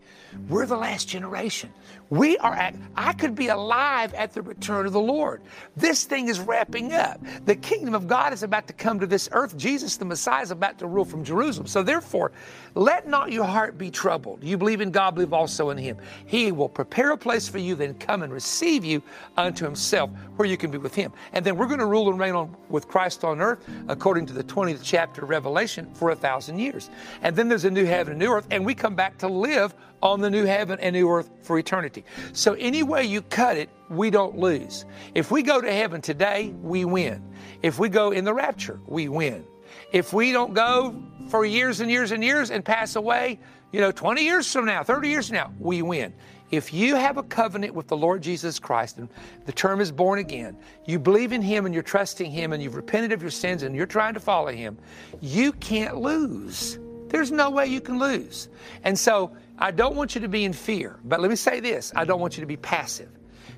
we're 0.49 0.65
the 0.65 0.75
last 0.77 1.07
generation. 1.07 1.71
We 2.09 2.37
are 2.39 2.53
at, 2.53 2.75
I 2.95 3.13
could 3.13 3.35
be 3.35 3.47
alive 3.47 4.13
at 4.13 4.33
the 4.33 4.41
return 4.41 4.85
of 4.85 4.91
the 4.91 4.99
Lord. 4.99 5.41
This 5.77 6.03
thing 6.03 6.27
is 6.27 6.39
wrapping 6.39 6.91
up. 6.93 7.21
The 7.45 7.55
kingdom 7.55 7.93
of 7.93 8.07
God 8.07 8.33
is 8.33 8.43
about 8.43 8.67
to 8.67 8.73
come 8.73 8.99
to 8.99 9.07
this 9.07 9.29
earth. 9.31 9.55
Jesus, 9.55 9.95
the 9.95 10.05
Messiah, 10.05 10.43
is 10.43 10.51
about 10.51 10.79
to 10.79 10.87
rule 10.87 11.05
from 11.05 11.23
Jerusalem. 11.23 11.67
So 11.67 11.83
therefore, 11.83 12.33
let 12.75 13.07
not 13.07 13.31
your 13.31 13.45
heart 13.45 13.77
be 13.77 13.91
troubled. 13.91 14.43
You 14.43 14.57
believe 14.57 14.81
in 14.81 14.91
God, 14.91 15.15
believe 15.15 15.31
also 15.31 15.69
in 15.69 15.77
Him. 15.77 15.97
He 16.25 16.51
will 16.51 16.69
prepare 16.69 17.11
a 17.11 17.17
place 17.17 17.47
for 17.47 17.59
you, 17.59 17.75
then 17.75 17.93
come 17.93 18.23
and 18.23 18.33
receive 18.33 18.83
you 18.83 19.01
unto 19.37 19.63
Himself, 19.63 20.09
where 20.35 20.47
you 20.47 20.57
can 20.57 20.71
be 20.71 20.77
with 20.77 20.95
Him. 20.95 21.13
And 21.31 21.45
then 21.45 21.55
we're 21.55 21.67
going 21.67 21.79
to 21.79 21.85
rule 21.85 22.09
and 22.09 22.19
reign 22.19 22.35
on, 22.35 22.55
with 22.69 22.89
Christ 22.89 23.23
on 23.23 23.41
earth, 23.41 23.65
according 23.91 24.25
to 24.25 24.33
the 24.33 24.43
20th 24.43 24.79
chapter 24.81 25.23
of 25.23 25.29
Revelation, 25.29 25.93
for 25.93 26.11
a 26.11 26.15
thousand 26.15 26.59
years. 26.59 26.89
And 27.21 27.35
then 27.35 27.49
there's 27.49 27.65
a 27.65 27.69
new 27.69 27.85
heaven 27.85 28.13
and 28.13 28.19
new 28.19 28.31
earth, 28.31 28.47
and 28.49 28.65
we 28.65 28.73
come 28.73 28.95
back 28.95 29.17
to 29.19 29.27
live 29.27 29.75
on 30.01 30.21
the 30.21 30.29
new 30.29 30.45
heaven 30.45 30.79
and 30.79 30.93
new 30.93 31.09
earth 31.09 31.29
for 31.41 31.59
eternity. 31.59 32.05
So, 32.31 32.53
any 32.53 32.83
way 32.83 33.03
you 33.03 33.21
cut 33.21 33.57
it, 33.57 33.69
we 33.89 34.09
don't 34.09 34.37
lose. 34.37 34.85
If 35.13 35.29
we 35.29 35.43
go 35.43 35.59
to 35.59 35.71
heaven 35.71 36.01
today, 36.01 36.53
we 36.61 36.85
win. 36.85 37.21
If 37.61 37.79
we 37.79 37.89
go 37.89 38.11
in 38.11 38.23
the 38.23 38.33
rapture, 38.33 38.79
we 38.87 39.09
win. 39.09 39.45
If 39.91 40.13
we 40.13 40.31
don't 40.31 40.53
go 40.53 40.95
for 41.27 41.45
years 41.45 41.81
and 41.81 41.91
years 41.91 42.11
and 42.11 42.23
years 42.23 42.49
and 42.49 42.63
pass 42.63 42.95
away, 42.95 43.39
you 43.73 43.81
know, 43.81 43.91
20 43.91 44.23
years 44.23 44.51
from 44.51 44.65
now, 44.65 44.83
30 44.83 45.09
years 45.09 45.27
from 45.27 45.35
now, 45.35 45.53
we 45.59 45.81
win. 45.81 46.13
If 46.51 46.73
you 46.73 46.95
have 46.95 47.17
a 47.17 47.23
covenant 47.23 47.73
with 47.73 47.87
the 47.87 47.95
Lord 47.95 48.21
Jesus 48.21 48.59
Christ, 48.59 48.97
and 48.97 49.07
the 49.45 49.53
term 49.53 49.79
is 49.79 49.91
born 49.91 50.19
again, 50.19 50.57
you 50.85 50.99
believe 50.99 51.31
in 51.31 51.41
Him 51.41 51.65
and 51.65 51.73
you're 51.73 51.81
trusting 51.81 52.29
Him 52.29 52.51
and 52.51 52.61
you've 52.61 52.75
repented 52.75 53.13
of 53.13 53.21
your 53.21 53.31
sins 53.31 53.63
and 53.63 53.73
you're 53.73 53.85
trying 53.85 54.13
to 54.15 54.19
follow 54.19 54.51
Him, 54.51 54.77
you 55.21 55.53
can't 55.53 55.97
lose. 55.97 56.77
There's 57.07 57.31
no 57.31 57.49
way 57.49 57.67
you 57.67 57.79
can 57.79 57.99
lose. 57.99 58.49
And 58.83 58.99
so 58.99 59.31
I 59.59 59.71
don't 59.71 59.95
want 59.95 60.13
you 60.13 60.21
to 60.21 60.27
be 60.27 60.43
in 60.43 60.53
fear, 60.53 60.99
but 61.05 61.21
let 61.21 61.29
me 61.29 61.37
say 61.37 61.61
this 61.61 61.93
I 61.95 62.03
don't 62.03 62.19
want 62.19 62.37
you 62.37 62.41
to 62.41 62.47
be 62.47 62.57
passive. 62.57 63.09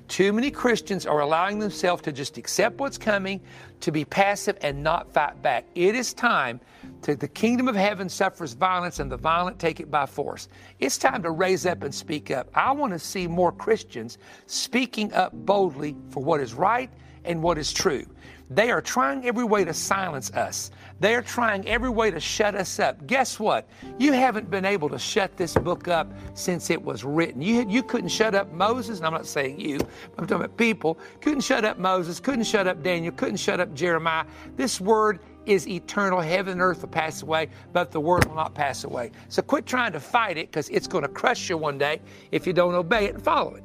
Too 0.08 0.32
many 0.32 0.50
Christians 0.50 1.06
are 1.06 1.20
allowing 1.20 1.58
themselves 1.58 2.02
to 2.02 2.12
just 2.12 2.36
accept 2.36 2.78
what's 2.78 2.98
coming, 2.98 3.40
to 3.80 3.90
be 3.90 4.04
passive 4.04 4.56
and 4.60 4.82
not 4.82 5.12
fight 5.12 5.40
back. 5.42 5.66
It 5.74 5.94
is 5.94 6.12
time 6.12 6.60
to 7.02 7.16
the 7.16 7.28
kingdom 7.28 7.68
of 7.68 7.74
heaven 7.74 8.08
suffers 8.08 8.52
violence 8.52 8.98
and 8.98 9.10
the 9.10 9.16
violent 9.16 9.58
take 9.58 9.80
it 9.80 9.90
by 9.90 10.06
force. 10.06 10.48
It's 10.78 10.98
time 10.98 11.22
to 11.22 11.30
raise 11.30 11.66
up 11.66 11.82
and 11.82 11.94
speak 11.94 12.30
up. 12.30 12.48
I 12.54 12.72
want 12.72 12.92
to 12.92 12.98
see 12.98 13.26
more 13.26 13.52
Christians 13.52 14.18
speaking 14.46 15.12
up 15.14 15.32
boldly 15.32 15.96
for 16.10 16.22
what 16.22 16.40
is 16.40 16.54
right 16.54 16.90
and 17.24 17.42
what 17.42 17.58
is 17.58 17.72
true. 17.72 18.04
They 18.50 18.70
are 18.70 18.82
trying 18.82 19.26
every 19.26 19.44
way 19.44 19.64
to 19.64 19.72
silence 19.72 20.30
us. 20.32 20.70
They 21.00 21.14
are 21.14 21.22
trying 21.22 21.66
every 21.66 21.88
way 21.88 22.10
to 22.10 22.20
shut 22.20 22.54
us 22.54 22.78
up. 22.78 23.06
Guess 23.06 23.40
what? 23.40 23.66
You 23.98 24.12
haven't 24.12 24.50
been 24.50 24.66
able 24.66 24.88
to 24.90 24.98
shut 24.98 25.36
this 25.36 25.54
book 25.54 25.88
up 25.88 26.12
since 26.34 26.70
it 26.70 26.82
was 26.82 27.04
written. 27.04 27.40
You, 27.40 27.66
you 27.68 27.82
couldn't 27.82 28.10
shut 28.10 28.34
up 28.34 28.52
Moses, 28.52 28.98
and 28.98 29.06
I'm 29.06 29.12
not 29.12 29.26
saying 29.26 29.60
you, 29.60 29.78
I'm 30.18 30.26
talking 30.26 30.44
about 30.44 30.56
people. 30.58 30.98
Couldn't 31.20 31.40
shut 31.40 31.64
up 31.64 31.78
Moses, 31.78 32.20
couldn't 32.20 32.44
shut 32.44 32.66
up 32.66 32.82
Daniel, 32.82 33.12
couldn't 33.12 33.38
shut 33.38 33.60
up 33.60 33.72
Jeremiah. 33.74 34.24
This 34.56 34.80
word 34.80 35.20
is 35.46 35.66
eternal. 35.66 36.20
Heaven 36.20 36.52
and 36.52 36.60
earth 36.60 36.82
will 36.82 36.90
pass 36.90 37.22
away, 37.22 37.48
but 37.72 37.90
the 37.90 38.00
word 38.00 38.26
will 38.26 38.36
not 38.36 38.54
pass 38.54 38.84
away. 38.84 39.10
So 39.30 39.40
quit 39.40 39.64
trying 39.66 39.92
to 39.92 40.00
fight 40.00 40.36
it 40.36 40.50
because 40.50 40.68
it's 40.68 40.86
going 40.86 41.02
to 41.02 41.08
crush 41.08 41.48
you 41.48 41.56
one 41.56 41.78
day 41.78 42.00
if 42.30 42.46
you 42.46 42.52
don't 42.52 42.74
obey 42.74 43.06
it 43.06 43.14
and 43.14 43.24
follow 43.24 43.54
it. 43.54 43.64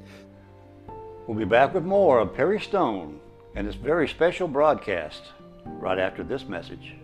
We'll 1.28 1.38
be 1.38 1.46
back 1.46 1.74
with 1.74 1.84
more 1.84 2.20
of 2.20 2.34
Perry 2.34 2.60
Stone 2.60 3.20
and 3.60 3.68
this 3.68 3.75
very 3.75 4.08
special 4.08 4.48
broadcast 4.48 5.22
right 5.66 6.00
after 6.00 6.24
this 6.24 6.48
message. 6.48 6.96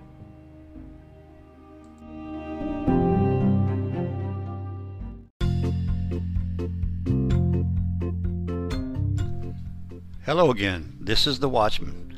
Hello 10.24 10.50
again. 10.50 10.94
This 11.02 11.28
is 11.28 11.40
The 11.40 11.50
Watchman. 11.50 12.18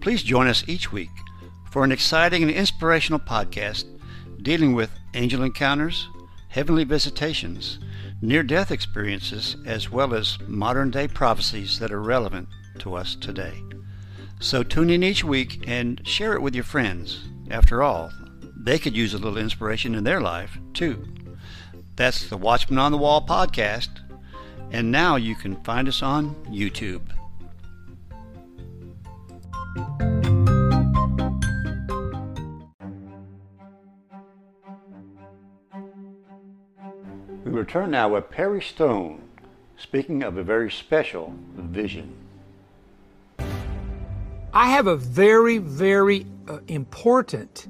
Please 0.00 0.22
join 0.22 0.46
us 0.46 0.62
each 0.68 0.92
week 0.92 1.10
for 1.72 1.82
an 1.82 1.90
exciting 1.90 2.44
and 2.44 2.52
inspirational 2.52 3.18
podcast 3.18 3.86
dealing 4.42 4.74
with 4.74 4.92
angel 5.14 5.42
encounters, 5.42 6.08
heavenly 6.50 6.84
visitations, 6.84 7.80
near 8.20 8.44
death 8.44 8.70
experiences, 8.70 9.56
as 9.66 9.90
well 9.90 10.14
as 10.14 10.38
modern 10.46 10.92
day 10.92 11.08
prophecies 11.08 11.80
that 11.80 11.90
are 11.90 12.00
relevant 12.00 12.46
to 12.78 12.94
us 12.94 13.16
today. 13.16 13.52
So 14.42 14.64
tune 14.64 14.90
in 14.90 15.04
each 15.04 15.22
week 15.22 15.64
and 15.68 16.04
share 16.06 16.34
it 16.34 16.42
with 16.42 16.54
your 16.54 16.64
friends. 16.64 17.28
After 17.48 17.80
all, 17.80 18.10
they 18.56 18.76
could 18.76 18.96
use 18.96 19.14
a 19.14 19.18
little 19.18 19.38
inspiration 19.38 19.94
in 19.94 20.02
their 20.02 20.20
life, 20.20 20.58
too. 20.74 21.06
That's 21.94 22.28
the 22.28 22.36
Watchman 22.36 22.78
on 22.78 22.90
the 22.90 22.98
Wall 22.98 23.24
podcast, 23.24 23.88
and 24.72 24.90
now 24.90 25.14
you 25.14 25.36
can 25.36 25.62
find 25.62 25.86
us 25.86 26.02
on 26.02 26.34
YouTube. 26.50 27.02
We 37.44 37.50
return 37.52 37.92
now 37.92 38.08
with 38.08 38.28
Perry 38.28 38.60
Stone, 38.60 39.22
speaking 39.76 40.24
of 40.24 40.36
a 40.36 40.42
very 40.42 40.70
special 40.70 41.32
vision. 41.54 42.21
I 44.54 44.68
have 44.68 44.86
a 44.86 44.96
very, 44.96 45.56
very 45.56 46.26
uh, 46.46 46.58
important 46.68 47.68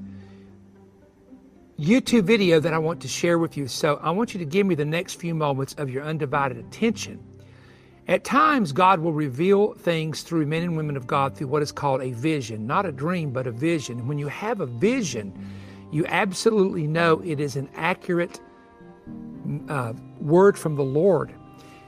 YouTube 1.79 2.23
video 2.23 2.59
that 2.59 2.73
I 2.73 2.77
want 2.77 3.01
to 3.01 3.07
share 3.07 3.39
with 3.39 3.55
you. 3.55 3.69
So 3.69 3.99
I 4.03 4.11
want 4.11 4.33
you 4.33 4.39
to 4.39 4.45
give 4.45 4.67
me 4.67 4.75
the 4.75 4.83
next 4.85 5.13
few 5.13 5.33
moments 5.33 5.73
of 5.75 5.89
your 5.89 6.03
undivided 6.03 6.57
attention. 6.57 7.23
At 8.09 8.25
times, 8.25 8.73
God 8.73 8.99
will 8.99 9.13
reveal 9.13 9.75
things 9.75 10.23
through 10.23 10.45
men 10.45 10.61
and 10.61 10.75
women 10.75 10.97
of 10.97 11.07
God 11.07 11.37
through 11.37 11.47
what 11.47 11.61
is 11.61 11.71
called 11.71 12.01
a 12.01 12.11
vision, 12.11 12.67
not 12.67 12.85
a 12.85 12.91
dream, 12.91 13.31
but 13.31 13.47
a 13.47 13.51
vision. 13.51 14.05
When 14.05 14.17
you 14.17 14.27
have 14.27 14.59
a 14.59 14.65
vision, 14.65 15.33
you 15.89 16.05
absolutely 16.07 16.85
know 16.85 17.21
it 17.23 17.39
is 17.39 17.55
an 17.55 17.69
accurate 17.75 18.41
uh, 19.69 19.93
word 20.19 20.57
from 20.57 20.75
the 20.75 20.83
Lord. 20.83 21.33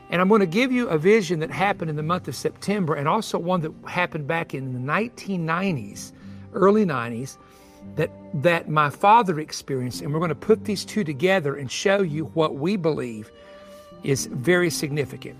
And 0.09 0.21
I'm 0.21 0.29
going 0.29 0.41
to 0.41 0.47
give 0.47 0.71
you 0.71 0.87
a 0.89 0.97
vision 0.97 1.39
that 1.39 1.51
happened 1.51 1.89
in 1.89 1.95
the 1.95 2.03
month 2.03 2.27
of 2.27 2.35
September 2.35 2.95
and 2.95 3.07
also 3.07 3.39
one 3.39 3.61
that 3.61 3.71
happened 3.87 4.27
back 4.27 4.53
in 4.53 4.73
the 4.73 4.79
1990s, 4.79 6.11
early 6.53 6.85
90s, 6.85 7.37
that, 7.95 8.11
that 8.41 8.69
my 8.69 8.89
father 8.89 9.39
experienced. 9.39 10.01
And 10.01 10.13
we're 10.13 10.19
going 10.19 10.29
to 10.29 10.35
put 10.35 10.65
these 10.65 10.85
two 10.85 11.03
together 11.03 11.55
and 11.55 11.71
show 11.71 12.01
you 12.01 12.25
what 12.33 12.55
we 12.55 12.75
believe 12.75 13.31
is 14.03 14.27
very 14.27 14.69
significant. 14.69 15.37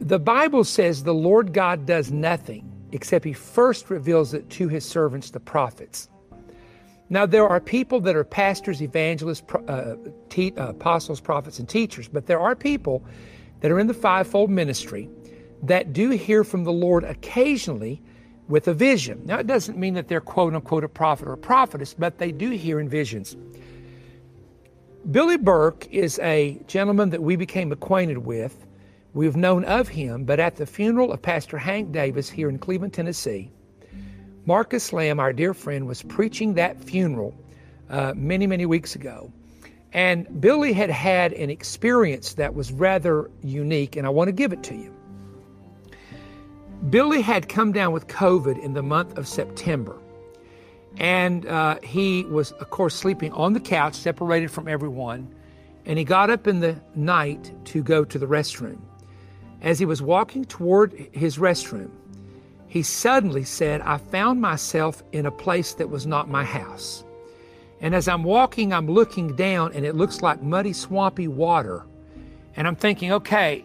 The 0.00 0.18
Bible 0.18 0.64
says 0.64 1.02
the 1.02 1.12
Lord 1.14 1.52
God 1.52 1.84
does 1.84 2.10
nothing 2.10 2.70
except 2.92 3.24
he 3.24 3.32
first 3.32 3.90
reveals 3.90 4.32
it 4.32 4.48
to 4.50 4.68
his 4.68 4.84
servants, 4.84 5.30
the 5.30 5.40
prophets. 5.40 6.08
Now, 7.10 7.26
there 7.26 7.48
are 7.48 7.60
people 7.60 8.00
that 8.00 8.16
are 8.16 8.24
pastors, 8.24 8.82
evangelists, 8.82 9.42
uh, 9.66 9.96
te- 10.28 10.52
uh, 10.56 10.70
apostles, 10.70 11.20
prophets, 11.20 11.58
and 11.58 11.68
teachers, 11.68 12.06
but 12.06 12.26
there 12.26 12.40
are 12.40 12.54
people 12.54 13.02
that 13.60 13.70
are 13.70 13.78
in 13.78 13.86
the 13.86 13.94
fivefold 13.94 14.50
ministry 14.50 15.08
that 15.62 15.92
do 15.92 16.10
hear 16.10 16.44
from 16.44 16.64
the 16.64 16.72
Lord 16.72 17.04
occasionally 17.04 18.00
with 18.48 18.68
a 18.68 18.74
vision. 18.74 19.22
Now, 19.24 19.38
it 19.38 19.46
doesn't 19.46 19.76
mean 19.76 19.94
that 19.94 20.08
they're 20.08 20.20
quote 20.20 20.54
unquote 20.54 20.84
a 20.84 20.88
prophet 20.88 21.28
or 21.28 21.32
a 21.32 21.38
prophetess, 21.38 21.94
but 21.94 22.18
they 22.18 22.32
do 22.32 22.50
hear 22.50 22.80
in 22.80 22.88
visions. 22.88 23.36
Billy 25.10 25.36
Burke 25.36 25.86
is 25.90 26.18
a 26.20 26.60
gentleman 26.66 27.10
that 27.10 27.22
we 27.22 27.36
became 27.36 27.72
acquainted 27.72 28.18
with 28.18 28.66
We've 29.14 29.36
known 29.36 29.64
of 29.64 29.88
him, 29.88 30.24
but 30.24 30.38
at 30.38 30.56
the 30.56 30.66
funeral 30.66 31.12
of 31.12 31.22
Pastor 31.22 31.56
Hank 31.56 31.92
Davis 31.92 32.28
here 32.28 32.48
in 32.48 32.58
Cleveland, 32.58 32.92
Tennessee, 32.92 33.50
Marcus 34.44 34.92
Lamb, 34.92 35.18
our 35.18 35.32
dear 35.32 35.54
friend, 35.54 35.86
was 35.86 36.02
preaching 36.02 36.54
that 36.54 36.82
funeral 36.82 37.34
uh, 37.88 38.12
many, 38.14 38.46
many 38.46 38.66
weeks 38.66 38.94
ago. 38.94 39.32
And 39.92 40.40
Billy 40.40 40.72
had 40.72 40.90
had 40.90 41.32
an 41.32 41.50
experience 41.50 42.34
that 42.34 42.54
was 42.54 42.72
rather 42.72 43.30
unique, 43.42 43.96
and 43.96 44.06
I 44.06 44.10
want 44.10 44.28
to 44.28 44.32
give 44.32 44.52
it 44.52 44.62
to 44.64 44.74
you. 44.74 44.94
Billy 46.90 47.22
had 47.22 47.48
come 47.48 47.72
down 47.72 47.92
with 47.92 48.06
COVID 48.06 48.62
in 48.62 48.74
the 48.74 48.82
month 48.82 49.16
of 49.18 49.26
September. 49.26 49.98
And 50.98 51.46
uh, 51.46 51.78
he 51.82 52.24
was, 52.24 52.52
of 52.52 52.70
course, 52.70 52.94
sleeping 52.94 53.32
on 53.32 53.52
the 53.52 53.60
couch, 53.60 53.94
separated 53.94 54.50
from 54.50 54.68
everyone. 54.68 55.34
And 55.86 55.98
he 55.98 56.04
got 56.04 56.30
up 56.30 56.46
in 56.46 56.60
the 56.60 56.76
night 56.94 57.52
to 57.66 57.82
go 57.82 58.04
to 58.04 58.18
the 58.18 58.26
restroom. 58.26 58.80
As 59.60 59.78
he 59.78 59.86
was 59.86 60.02
walking 60.02 60.44
toward 60.44 60.92
his 61.12 61.38
restroom, 61.38 61.90
he 62.66 62.82
suddenly 62.82 63.44
said, 63.44 63.80
I 63.80 63.96
found 63.96 64.40
myself 64.40 65.02
in 65.12 65.26
a 65.26 65.30
place 65.30 65.74
that 65.74 65.88
was 65.88 66.06
not 66.06 66.28
my 66.28 66.44
house. 66.44 67.02
And 67.80 67.94
as 67.94 68.08
I'm 68.08 68.24
walking, 68.24 68.72
I'm 68.72 68.86
looking 68.88 69.36
down 69.36 69.72
and 69.72 69.84
it 69.84 69.94
looks 69.94 70.20
like 70.20 70.42
muddy, 70.42 70.72
swampy 70.72 71.28
water. 71.28 71.84
And 72.56 72.66
I'm 72.66 72.74
thinking, 72.74 73.12
okay, 73.12 73.64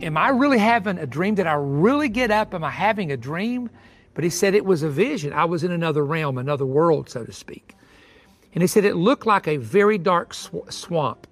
am 0.00 0.16
I 0.16 0.28
really 0.28 0.58
having 0.58 0.98
a 0.98 1.06
dream? 1.06 1.34
Did 1.34 1.48
I 1.48 1.54
really 1.54 2.08
get 2.08 2.30
up? 2.30 2.54
Am 2.54 2.62
I 2.62 2.70
having 2.70 3.10
a 3.10 3.16
dream? 3.16 3.70
But 4.14 4.22
he 4.22 4.30
said 4.30 4.54
it 4.54 4.64
was 4.64 4.82
a 4.82 4.88
vision. 4.88 5.32
I 5.32 5.46
was 5.46 5.64
in 5.64 5.72
another 5.72 6.04
realm, 6.04 6.38
another 6.38 6.66
world, 6.66 7.08
so 7.10 7.24
to 7.24 7.32
speak. 7.32 7.74
And 8.54 8.62
he 8.62 8.68
said 8.68 8.84
it 8.84 8.94
looked 8.94 9.26
like 9.26 9.48
a 9.48 9.56
very 9.56 9.98
dark 9.98 10.34
sw- 10.34 10.68
swamp. 10.68 11.26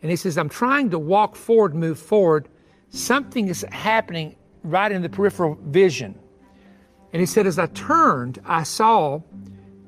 And 0.00 0.10
he 0.10 0.16
says, 0.16 0.38
I'm 0.38 0.48
trying 0.48 0.90
to 0.90 0.98
walk 0.98 1.34
forward, 1.34 1.74
move 1.74 1.98
forward, 1.98 2.48
something 2.90 3.48
is 3.48 3.66
happening 3.72 4.36
right 4.62 4.92
in 4.92 5.02
the 5.02 5.08
peripheral 5.08 5.58
vision. 5.66 6.16
And 7.12 7.20
he 7.20 7.26
said, 7.26 7.46
as 7.46 7.58
I 7.58 7.66
turned, 7.66 8.40
I 8.44 8.62
saw 8.62 9.22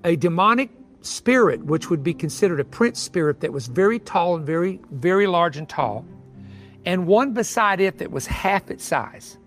a 0.04 0.16
demonic 0.16 0.70
spirit, 1.02 1.64
which 1.64 1.90
would 1.90 2.02
be 2.02 2.14
considered 2.14 2.60
a 2.60 2.64
prince 2.64 3.00
spirit 3.00 3.40
that 3.40 3.52
was 3.52 3.66
very 3.66 3.98
tall 3.98 4.36
and 4.36 4.46
very, 4.46 4.80
very 4.90 5.26
large 5.26 5.56
and 5.56 5.68
tall, 5.68 6.04
and 6.84 7.06
one 7.06 7.32
beside 7.32 7.80
it 7.80 7.98
that 7.98 8.10
was 8.10 8.26
half 8.26 8.70
its 8.70 8.84
size. 8.84 9.38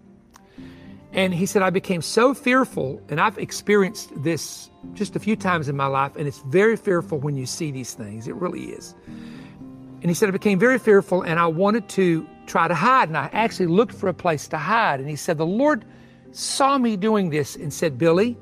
And 1.12 1.34
he 1.34 1.46
said, 1.46 1.62
I 1.62 1.70
became 1.70 2.02
so 2.02 2.34
fearful, 2.34 3.00
and 3.10 3.22
I've 3.22 3.38
experienced 3.38 4.12
this 4.24 4.72
just 4.94 5.16
a 5.16 5.20
few 5.20 5.36
times 5.36 5.70
in 5.70 5.78
my 5.78 5.86
life, 5.86 6.16
and 6.16 6.28
it's 6.28 6.39
very 6.48 6.76
fearful 6.76 7.20
when 7.20 7.36
you 7.36 7.46
see 7.46 7.70
these 7.72 7.94
things. 7.94 8.28
It 8.28 8.36
really 8.36 8.66
is. 8.72 8.96
And 9.08 10.10
he 10.10 10.16
said, 10.16 10.28
I 10.28 10.32
became 10.32 10.60
very 10.60 10.80
fearful, 10.80 11.22
and 11.22 11.39
I 11.39 11.46
wanted 11.48 11.88
to 11.89 12.28
try 12.48 12.68
to 12.68 12.76
hide. 12.76 13.08
And 13.08 13.18
I 13.18 13.30
actually 13.32 13.68
looked 13.68 13.94
for 13.94 14.10
a 14.10 14.13
place 14.13 14.48
to 14.50 14.58
hide. 14.58 15.00
And 15.00 15.08
he 15.08 15.16
said, 15.16 15.38
The 15.38 15.46
Lord 15.46 15.86
saw 16.32 16.78
me 16.78 16.98
doing 16.98 17.30
this 17.30 17.56
and 17.56 17.72
said, 17.72 17.98
Billy, 17.98 18.36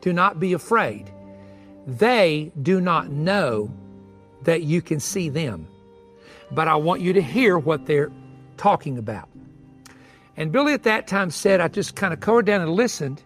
do 0.00 0.12
not 0.12 0.38
be 0.38 0.52
afraid. 0.52 1.10
They 1.88 2.52
do 2.60 2.82
not 2.82 3.10
know 3.10 3.72
that 4.42 4.62
you 4.62 4.82
can 4.82 5.00
see 5.00 5.30
them. 5.30 5.66
But 6.50 6.68
I 6.68 6.76
want 6.76 7.00
you 7.00 7.14
to 7.14 7.22
hear 7.22 7.58
what 7.58 7.86
they're 7.86 8.12
talking 8.58 8.98
about. 8.98 9.30
And 10.36 10.52
Billy 10.52 10.74
at 10.74 10.82
that 10.82 11.06
time 11.06 11.30
said, 11.30 11.60
I 11.60 11.68
just 11.68 11.96
kind 11.96 12.12
of 12.12 12.20
cowered 12.20 12.44
down 12.44 12.60
and 12.60 12.70
listened. 12.72 13.22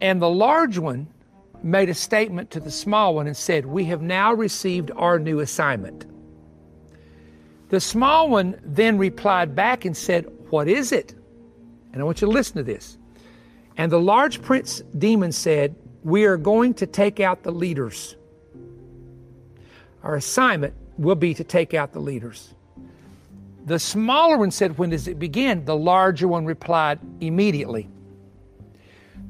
And 0.00 0.20
the 0.20 0.28
large 0.28 0.78
one 0.78 1.06
made 1.62 1.88
a 1.88 1.94
statement 1.94 2.50
to 2.50 2.60
the 2.60 2.72
small 2.72 3.14
one 3.14 3.28
and 3.28 3.36
said, 3.36 3.66
We 3.66 3.84
have 3.84 4.02
now 4.02 4.32
received 4.32 4.90
our 4.96 5.20
new 5.20 5.38
assignment. 5.38 6.06
The 7.68 7.80
small 7.80 8.28
one 8.28 8.60
then 8.64 8.98
replied 8.98 9.54
back 9.54 9.84
and 9.84 9.96
said, 9.96 10.26
What 10.50 10.66
is 10.66 10.90
it? 10.90 11.14
And 11.92 12.02
I 12.02 12.04
want 12.04 12.20
you 12.20 12.26
to 12.26 12.32
listen 12.32 12.56
to 12.56 12.64
this. 12.64 12.98
And 13.76 13.92
the 13.92 14.00
large 14.00 14.42
prince 14.42 14.82
demon 14.98 15.30
said, 15.30 15.76
We 16.02 16.24
are 16.24 16.36
going 16.36 16.74
to 16.74 16.86
take 16.86 17.20
out 17.20 17.42
the 17.42 17.52
leaders. 17.52 18.16
Our 20.02 20.16
assignment 20.16 20.74
will 20.96 21.14
be 21.14 21.34
to 21.34 21.44
take 21.44 21.74
out 21.74 21.92
the 21.92 22.00
leaders. 22.00 22.54
The 23.66 23.78
smaller 23.78 24.38
one 24.38 24.50
said, 24.50 24.78
When 24.78 24.90
does 24.90 25.08
it 25.08 25.18
begin? 25.18 25.64
The 25.64 25.76
larger 25.76 26.26
one 26.26 26.46
replied, 26.46 26.98
Immediately. 27.20 27.88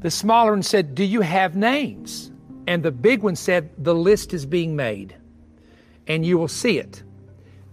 The 0.01 0.11
smaller 0.11 0.53
one 0.53 0.63
said, 0.63 0.95
Do 0.95 1.05
you 1.05 1.21
have 1.21 1.57
names? 1.57 2.31
And 2.67 2.83
the 2.83 2.93
big 2.93 3.23
one 3.23 3.37
said, 3.37 3.71
The 3.79 3.95
list 3.95 4.33
is 4.33 4.47
being 4.47 4.77
made, 4.77 5.15
and 6.07 6.25
you 6.25 6.39
will 6.39 6.49
see 6.49 6.79
it. 6.79 7.03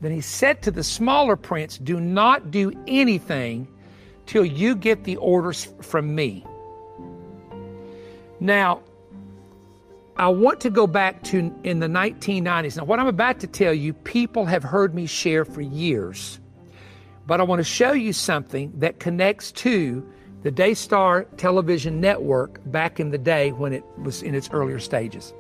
Then 0.02 0.12
he 0.12 0.22
said 0.22 0.62
to 0.64 0.72
the 0.72 0.84
smaller 0.84 1.36
prince, 1.36 1.78
Do 1.78 2.00
not 2.00 2.52
do 2.52 2.72
anything 2.88 3.68
till 4.26 4.46
you 4.46 4.76
get 4.76 5.04
the 5.04 5.18
orders 5.18 5.68
from 5.82 6.14
me. 6.14 6.46
Now, 8.40 8.82
I 10.18 10.28
want 10.30 10.60
to 10.62 10.72
go 10.72 10.88
back 10.88 11.22
to 11.26 11.54
in 11.64 11.80
the 11.80 11.88
1990s. 11.88 12.78
Now, 12.78 12.86
what 12.86 13.00
I'm 13.00 13.08
about 13.08 13.40
to 13.42 13.48
tell 13.48 13.74
you, 13.74 13.94
people 13.94 14.46
have 14.46 14.64
heard 14.64 14.96
me 14.96 15.06
share 15.06 15.46
for 15.46 15.62
years. 15.62 16.40
But 17.28 17.40
I 17.40 17.44
want 17.44 17.60
to 17.60 17.64
show 17.64 17.92
you 17.92 18.14
something 18.14 18.72
that 18.80 19.00
connects 19.00 19.52
to 19.54 20.04
the 20.42 20.50
Daystar 20.50 21.26
television 21.38 22.02
network 22.02 22.60
back 22.72 23.00
in 23.00 23.12
the 23.12 23.18
day 23.18 23.52
when 23.52 23.74
it 23.74 23.84
was 24.02 24.24
in 24.24 24.34
its 24.34 24.50
earlier 24.52 24.80
stages. 24.80 25.34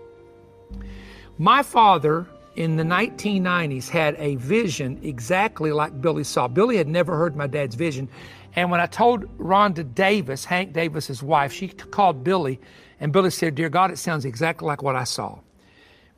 My 1.39 1.63
father 1.63 2.27
in 2.55 2.75
the 2.75 2.83
1990s 2.83 3.89
had 3.89 4.15
a 4.19 4.35
vision 4.35 4.99
exactly 5.01 5.71
like 5.71 6.01
Billy 6.01 6.23
saw. 6.23 6.47
Billy 6.47 6.77
had 6.77 6.87
never 6.87 7.15
heard 7.15 7.35
my 7.35 7.47
dad's 7.47 7.75
vision. 7.75 8.09
And 8.55 8.69
when 8.69 8.79
I 8.79 8.85
told 8.85 9.25
Rhonda 9.37 9.93
Davis, 9.95 10.45
Hank 10.45 10.73
Davis's 10.73 11.23
wife, 11.23 11.51
she 11.51 11.67
called 11.67 12.23
Billy, 12.23 12.59
and 12.99 13.13
Billy 13.13 13.29
said, 13.29 13.55
Dear 13.55 13.69
God, 13.69 13.91
it 13.91 13.97
sounds 13.97 14.25
exactly 14.25 14.67
like 14.67 14.81
what 14.81 14.95
I 14.95 15.03
saw. 15.03 15.39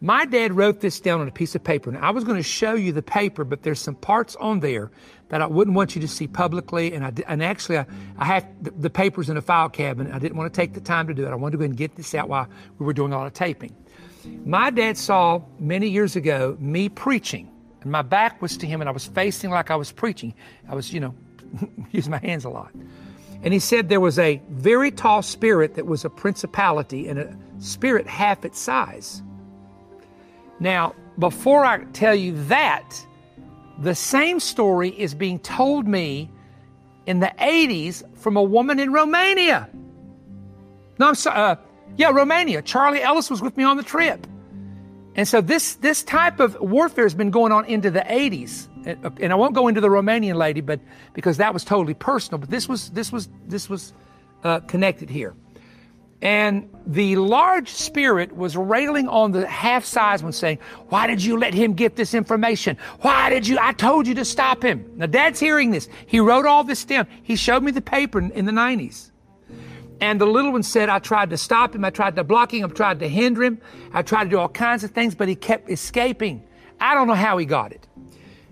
My 0.01 0.25
dad 0.25 0.53
wrote 0.53 0.79
this 0.79 1.01
down 1.01 1.19
on 1.19 1.27
a 1.27 1.31
piece 1.31 1.55
of 1.55 1.63
paper, 1.63 1.89
and 1.89 1.99
I 1.99 2.11
was 2.11 2.23
going 2.23 2.37
to 2.37 2.43
show 2.43 2.73
you 2.73 2.93
the 2.93 3.01
paper, 3.01 3.43
but 3.43 3.63
there's 3.63 3.81
some 3.81 3.95
parts 3.95 4.37
on 4.37 4.61
there 4.61 4.91
that 5.27 5.41
I 5.41 5.45
wouldn't 5.45 5.75
want 5.75 5.93
you 5.93 5.99
to 6.01 6.07
see 6.07 6.25
publicly. 6.25 6.93
And 6.93 7.03
I 7.03 7.11
and 7.27 7.43
actually, 7.43 7.79
I, 7.79 7.85
I 8.17 8.25
have 8.25 8.47
the, 8.63 8.71
the 8.71 8.89
papers 8.89 9.29
in 9.29 9.35
a 9.35 9.41
file 9.41 9.67
cabinet. 9.67 10.13
I 10.13 10.19
didn't 10.19 10.37
want 10.37 10.53
to 10.53 10.57
take 10.57 10.73
the 10.73 10.79
time 10.79 11.07
to 11.07 11.13
do 11.13 11.25
it. 11.25 11.31
I 11.31 11.35
wanted 11.35 11.51
to 11.53 11.57
go 11.57 11.65
and 11.65 11.75
get 11.75 11.95
this 11.95 12.15
out 12.15 12.29
while 12.29 12.47
we 12.77 12.85
were 12.85 12.93
doing 12.93 13.11
a 13.11 13.17
lot 13.17 13.27
of 13.27 13.33
taping. 13.33 13.75
My 14.45 14.69
dad 14.69 14.97
saw 14.97 15.41
many 15.59 15.89
years 15.89 16.15
ago 16.15 16.55
me 16.61 16.87
preaching, 16.87 17.51
and 17.81 17.91
my 17.91 18.01
back 18.01 18.41
was 18.41 18.55
to 18.57 18.67
him, 18.67 18.79
and 18.81 18.89
I 18.89 18.93
was 18.93 19.05
facing 19.05 19.49
like 19.49 19.69
I 19.69 19.75
was 19.75 19.91
preaching. 19.91 20.33
I 20.69 20.75
was, 20.75 20.93
you 20.93 21.01
know, 21.01 21.13
using 21.91 22.11
my 22.11 22.19
hands 22.19 22.45
a 22.45 22.49
lot. 22.49 22.71
And 23.43 23.53
he 23.53 23.59
said 23.59 23.89
there 23.89 23.99
was 23.99 24.19
a 24.19 24.41
very 24.49 24.91
tall 24.91 25.21
spirit 25.21 25.75
that 25.75 25.85
was 25.85 26.03
a 26.05 26.09
principality 26.09 27.07
and 27.07 27.19
a 27.19 27.37
spirit 27.59 28.07
half 28.07 28.43
its 28.45 28.59
size. 28.59 29.23
Now, 30.59 30.93
before 31.17 31.63
I 31.65 31.83
tell 31.93 32.15
you 32.15 32.33
that, 32.45 33.05
The 33.79 33.95
same 33.95 34.41
story 34.41 34.89
is 34.89 35.13
being 35.13 35.39
told 35.39 35.87
me 35.87 36.29
in 37.05 37.21
the 37.21 37.31
80s 37.39 38.03
from 38.17 38.35
a 38.35 38.43
woman 38.43 38.77
in 38.77 38.91
Romania. 38.91 39.69
No, 40.99 41.07
I'm 41.07 41.15
sorry. 41.15 41.39
Uh, 41.39 41.55
yeah, 41.95 42.09
Romania. 42.09 42.61
Charlie 42.61 43.01
Ellis 43.01 43.29
was 43.29 43.41
with 43.41 43.55
me 43.55 43.63
on 43.63 43.77
the 43.77 43.83
trip. 43.83 44.27
And 45.15 45.25
so 45.27 45.39
this, 45.39 45.75
this 45.75 46.03
type 46.03 46.41
of 46.41 46.59
warfare 46.59 47.05
has 47.05 47.13
been 47.13 47.31
going 47.31 47.53
on 47.53 47.65
into 47.65 47.89
the 47.89 48.01
80s. 48.01 48.67
And 49.19 49.31
I 49.31 49.35
won't 49.35 49.53
go 49.53 49.67
into 49.67 49.81
the 49.81 49.89
Romanian 49.89 50.35
lady, 50.35 50.61
but 50.61 50.79
because 51.13 51.37
that 51.37 51.53
was 51.53 51.63
totally 51.63 51.93
personal. 51.93 52.39
But 52.39 52.49
this 52.49 52.67
was 52.67 52.89
this 52.91 53.11
was 53.11 53.29
this 53.47 53.69
was 53.69 53.93
uh, 54.43 54.59
connected 54.61 55.09
here. 55.09 55.35
And 56.21 56.69
the 56.85 57.15
large 57.15 57.69
spirit 57.69 58.35
was 58.35 58.57
railing 58.57 59.07
on 59.07 59.31
the 59.31 59.47
half 59.47 59.85
size 59.85 60.21
one, 60.21 60.33
saying, 60.33 60.59
Why 60.89 61.07
did 61.07 61.23
you 61.23 61.37
let 61.37 61.53
him 61.53 61.73
get 61.73 61.95
this 61.95 62.13
information? 62.13 62.77
Why 63.01 63.29
did 63.29 63.47
you? 63.47 63.57
I 63.59 63.71
told 63.71 64.05
you 64.05 64.13
to 64.15 64.25
stop 64.25 64.61
him. 64.61 64.85
Now, 64.95 65.05
dad's 65.05 65.39
hearing 65.39 65.71
this. 65.71 65.87
He 66.07 66.19
wrote 66.19 66.45
all 66.45 66.65
this 66.65 66.83
down. 66.83 67.07
He 67.23 67.37
showed 67.37 67.63
me 67.63 67.71
the 67.71 67.81
paper 67.81 68.19
in 68.19 68.45
the 68.45 68.51
90s. 68.51 69.11
And 70.01 70.19
the 70.19 70.25
little 70.25 70.51
one 70.51 70.63
said, 70.63 70.89
I 70.89 70.99
tried 70.99 71.29
to 71.29 71.37
stop 71.37 71.75
him. 71.75 71.83
I 71.83 71.89
tried 71.89 72.15
to 72.15 72.23
block 72.23 72.53
him. 72.53 72.65
I 72.65 72.69
tried 72.69 72.99
to 72.99 73.07
hinder 73.07 73.43
him. 73.43 73.61
I 73.93 74.01
tried 74.01 74.25
to 74.25 74.29
do 74.29 74.39
all 74.39 74.49
kinds 74.49 74.83
of 74.83 74.91
things, 74.91 75.15
but 75.15 75.27
he 75.27 75.35
kept 75.35 75.69
escaping. 75.69 76.43
I 76.79 76.93
don't 76.93 77.07
know 77.07 77.15
how 77.15 77.37
he 77.37 77.45
got 77.45 77.71
it. 77.73 77.87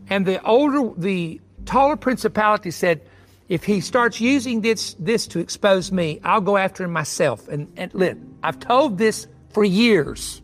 And 0.10 0.26
the 0.26 0.44
older, 0.44 0.92
the 0.98 1.42
taller 1.66 1.96
principality 1.96 2.72
said, 2.72 3.02
if 3.50 3.64
he 3.64 3.80
starts 3.80 4.20
using 4.20 4.62
this, 4.62 4.96
this 5.00 5.28
to 5.28 5.40
expose 5.40 5.92
me, 5.92 6.20
I'll 6.24 6.42
go 6.42 6.58
after 6.58 6.84
him 6.84 6.92
myself. 6.92 7.48
And, 7.48 7.72
and 7.78 7.94
look, 7.94 8.18
I've 8.44 8.60
told 8.60 8.98
this 8.98 9.28
for 9.50 9.64
years. 9.64 10.42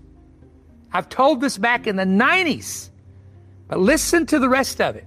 I've 0.91 1.09
told 1.09 1.41
this 1.41 1.57
back 1.57 1.85
in 1.85 1.95
the 1.95 2.05
90s. 2.05 2.89
But 3.67 3.79
listen 3.79 4.25
to 4.27 4.39
the 4.39 4.47
rest 4.47 4.79
of 4.79 4.95
it. 4.95 5.05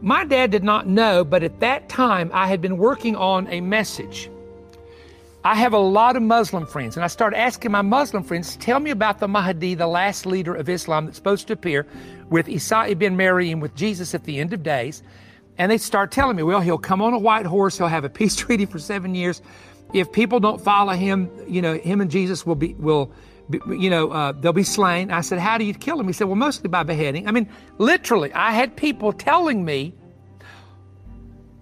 My 0.00 0.24
dad 0.24 0.50
did 0.50 0.64
not 0.64 0.86
know, 0.86 1.24
but 1.24 1.42
at 1.42 1.60
that 1.60 1.88
time 1.88 2.30
I 2.34 2.46
had 2.48 2.60
been 2.60 2.76
working 2.76 3.16
on 3.16 3.46
a 3.48 3.60
message. 3.60 4.28
I 5.44 5.56
have 5.56 5.72
a 5.72 5.78
lot 5.78 6.14
of 6.14 6.22
Muslim 6.22 6.66
friends, 6.66 6.96
and 6.96 7.04
I 7.04 7.08
started 7.08 7.36
asking 7.36 7.72
my 7.72 7.82
Muslim 7.82 8.22
friends, 8.22 8.56
tell 8.56 8.78
me 8.78 8.90
about 8.90 9.18
the 9.18 9.26
Mahdi, 9.26 9.74
the 9.74 9.88
last 9.88 10.24
leader 10.24 10.54
of 10.54 10.68
Islam 10.68 11.06
that's 11.06 11.16
supposed 11.16 11.48
to 11.48 11.52
appear 11.52 11.86
with 12.32 12.48
Isa 12.48 12.86
ibn 12.88 13.16
Maryam, 13.16 13.60
with 13.60 13.74
Jesus 13.76 14.14
at 14.14 14.24
the 14.24 14.40
end 14.40 14.52
of 14.52 14.62
days. 14.62 15.02
And 15.58 15.70
they 15.70 15.78
start 15.78 16.10
telling 16.10 16.34
me, 16.34 16.42
well, 16.42 16.60
he'll 16.60 16.78
come 16.78 17.02
on 17.02 17.12
a 17.12 17.18
white 17.18 17.46
horse, 17.46 17.76
he'll 17.78 17.86
have 17.86 18.04
a 18.04 18.08
peace 18.08 18.34
treaty 18.42 18.64
for 18.64 18.78
seven 18.78 19.14
years. 19.14 19.42
If 19.92 20.10
people 20.10 20.40
don't 20.40 20.60
follow 20.60 20.94
him, 20.94 21.30
you 21.46 21.60
know, 21.60 21.74
him 21.74 22.00
and 22.00 22.10
Jesus 22.10 22.46
will 22.46 22.54
be, 22.54 22.74
will, 22.74 23.12
be, 23.50 23.60
you 23.68 23.90
know, 23.90 24.10
uh, 24.10 24.32
they'll 24.32 24.54
be 24.54 24.62
slain. 24.62 25.10
I 25.10 25.20
said, 25.20 25.38
how 25.38 25.58
do 25.58 25.64
you 25.64 25.74
kill 25.74 25.98
them? 25.98 26.06
He 26.06 26.14
said, 26.14 26.26
well, 26.26 26.36
mostly 26.36 26.70
by 26.70 26.82
beheading. 26.82 27.28
I 27.28 27.32
mean, 27.32 27.48
literally, 27.76 28.32
I 28.32 28.52
had 28.52 28.74
people 28.74 29.12
telling 29.12 29.62
me 29.62 29.94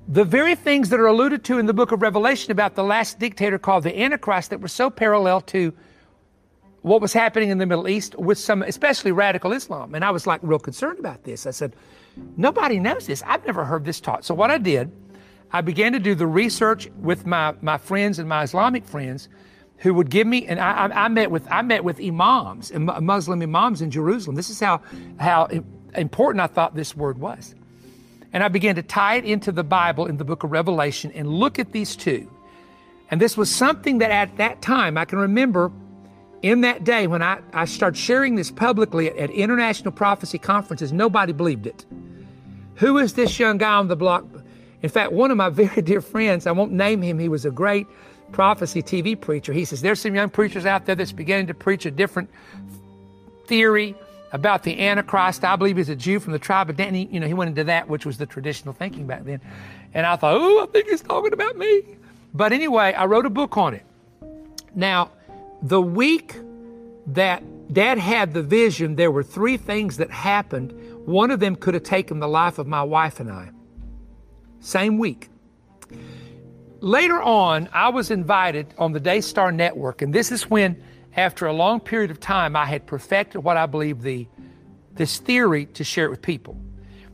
the 0.06 0.24
very 0.24 0.54
things 0.54 0.88
that 0.90 1.00
are 1.00 1.06
alluded 1.06 1.42
to 1.44 1.58
in 1.58 1.66
the 1.66 1.74
book 1.74 1.90
of 1.90 2.02
Revelation 2.02 2.52
about 2.52 2.76
the 2.76 2.84
last 2.84 3.18
dictator 3.18 3.58
called 3.58 3.82
the 3.82 4.00
Antichrist 4.00 4.50
that 4.50 4.60
were 4.60 4.68
so 4.68 4.90
parallel 4.90 5.40
to 5.42 5.72
what 6.82 7.00
was 7.00 7.12
happening 7.12 7.50
in 7.50 7.58
the 7.58 7.66
Middle 7.66 7.88
East 7.88 8.18
with 8.18 8.38
some, 8.38 8.62
especially 8.62 9.12
radical 9.12 9.52
Islam. 9.52 9.94
And 9.94 10.04
I 10.04 10.10
was 10.10 10.26
like 10.26 10.40
real 10.42 10.58
concerned 10.58 10.98
about 10.98 11.24
this. 11.24 11.46
I 11.46 11.50
said, 11.50 11.74
nobody 12.36 12.78
knows 12.78 13.06
this. 13.06 13.22
I've 13.26 13.44
never 13.46 13.64
heard 13.64 13.84
this 13.84 14.00
taught. 14.00 14.24
So 14.24 14.34
what 14.34 14.50
I 14.50 14.58
did, 14.58 14.90
I 15.52 15.60
began 15.60 15.92
to 15.92 15.98
do 15.98 16.14
the 16.14 16.26
research 16.26 16.88
with 16.96 17.26
my, 17.26 17.54
my 17.60 17.76
friends 17.76 18.18
and 18.18 18.28
my 18.28 18.42
Islamic 18.42 18.86
friends 18.86 19.28
who 19.78 19.94
would 19.94 20.10
give 20.10 20.26
me, 20.26 20.46
and 20.46 20.60
I, 20.60 20.86
I, 20.86 21.04
I 21.04 21.08
met 21.08 21.30
with, 21.30 21.46
I 21.50 21.62
met 21.62 21.84
with 21.84 22.00
imams, 22.00 22.72
Muslim 22.72 23.42
imams 23.42 23.82
in 23.82 23.90
Jerusalem. 23.90 24.36
This 24.36 24.50
is 24.50 24.60
how, 24.60 24.82
how 25.18 25.48
important 25.94 26.40
I 26.40 26.46
thought 26.46 26.74
this 26.74 26.96
word 26.96 27.18
was. 27.18 27.54
And 28.32 28.44
I 28.44 28.48
began 28.48 28.76
to 28.76 28.82
tie 28.82 29.16
it 29.16 29.24
into 29.24 29.52
the 29.52 29.64
Bible 29.64 30.06
in 30.06 30.16
the 30.16 30.24
book 30.24 30.44
of 30.44 30.52
Revelation 30.52 31.10
and 31.12 31.28
look 31.28 31.58
at 31.58 31.72
these 31.72 31.96
two. 31.96 32.30
And 33.10 33.20
this 33.20 33.36
was 33.36 33.50
something 33.50 33.98
that 33.98 34.10
at 34.10 34.36
that 34.36 34.62
time 34.62 34.96
I 34.96 35.04
can 35.04 35.18
remember 35.18 35.72
in 36.42 36.62
that 36.62 36.84
day 36.84 37.06
when 37.06 37.22
I, 37.22 37.40
I 37.52 37.64
started 37.66 37.98
sharing 37.98 38.34
this 38.34 38.50
publicly 38.50 39.08
at, 39.08 39.16
at 39.16 39.30
international 39.30 39.92
prophecy 39.92 40.38
conferences, 40.38 40.92
nobody 40.92 41.32
believed 41.32 41.66
it. 41.66 41.84
Who 42.76 42.98
is 42.98 43.14
this 43.14 43.38
young 43.38 43.58
guy 43.58 43.74
on 43.74 43.88
the 43.88 43.96
block? 43.96 44.24
In 44.82 44.88
fact, 44.88 45.12
one 45.12 45.30
of 45.30 45.36
my 45.36 45.48
very 45.50 45.82
dear 45.82 46.00
friends, 46.00 46.46
I 46.46 46.52
won't 46.52 46.72
name 46.72 47.02
him, 47.02 47.18
he 47.18 47.28
was 47.28 47.44
a 47.44 47.50
great 47.50 47.86
prophecy 48.32 48.82
TV 48.82 49.20
preacher. 49.20 49.52
He 49.52 49.64
says, 49.64 49.82
There's 49.82 50.00
some 50.00 50.14
young 50.14 50.30
preachers 50.30 50.66
out 50.66 50.86
there 50.86 50.94
that's 50.94 51.12
beginning 51.12 51.48
to 51.48 51.54
preach 51.54 51.84
a 51.84 51.90
different 51.90 52.30
theory 53.46 53.94
about 54.32 54.62
the 54.62 54.80
Antichrist. 54.80 55.44
I 55.44 55.56
believe 55.56 55.76
he's 55.76 55.88
a 55.88 55.96
Jew 55.96 56.20
from 56.20 56.32
the 56.32 56.38
tribe 56.38 56.70
of 56.70 56.76
Dan. 56.76 56.94
He, 56.94 57.08
you 57.10 57.20
know, 57.20 57.26
he 57.26 57.34
went 57.34 57.48
into 57.48 57.64
that, 57.64 57.88
which 57.88 58.06
was 58.06 58.16
the 58.16 58.26
traditional 58.26 58.72
thinking 58.72 59.06
back 59.06 59.24
then. 59.24 59.40
And 59.92 60.06
I 60.06 60.16
thought, 60.16 60.36
oh, 60.36 60.62
I 60.62 60.66
think 60.66 60.88
he's 60.88 61.00
talking 61.00 61.32
about 61.32 61.56
me. 61.56 61.82
But 62.32 62.52
anyway, 62.52 62.94
I 62.94 63.06
wrote 63.06 63.26
a 63.26 63.30
book 63.30 63.56
on 63.56 63.74
it. 63.74 63.84
Now, 64.74 65.10
the 65.62 65.80
week 65.80 66.36
that 67.06 67.42
dad 67.72 67.98
had 67.98 68.34
the 68.34 68.42
vision, 68.42 68.96
there 68.96 69.10
were 69.10 69.22
three 69.22 69.56
things 69.56 69.96
that 69.98 70.10
happened. 70.10 70.72
One 71.06 71.30
of 71.30 71.40
them 71.40 71.56
could 71.56 71.74
have 71.74 71.82
taken 71.82 72.18
the 72.18 72.28
life 72.28 72.58
of 72.58 72.66
my 72.66 72.82
wife 72.82 73.20
and 73.20 73.30
I. 73.30 73.50
Same 74.60 74.98
week. 74.98 75.28
Later 76.80 77.22
on, 77.22 77.68
I 77.72 77.90
was 77.90 78.10
invited 78.10 78.74
on 78.78 78.92
the 78.92 79.00
Daystar 79.00 79.52
Network, 79.52 80.02
and 80.02 80.14
this 80.14 80.32
is 80.32 80.48
when, 80.48 80.82
after 81.16 81.46
a 81.46 81.52
long 81.52 81.80
period 81.80 82.10
of 82.10 82.20
time, 82.20 82.56
I 82.56 82.64
had 82.64 82.86
perfected 82.86 83.44
what 83.44 83.56
I 83.56 83.66
believe 83.66 84.02
the 84.02 84.26
this 84.94 85.18
theory 85.18 85.66
to 85.66 85.84
share 85.84 86.06
it 86.06 86.10
with 86.10 86.20
people. 86.20 86.60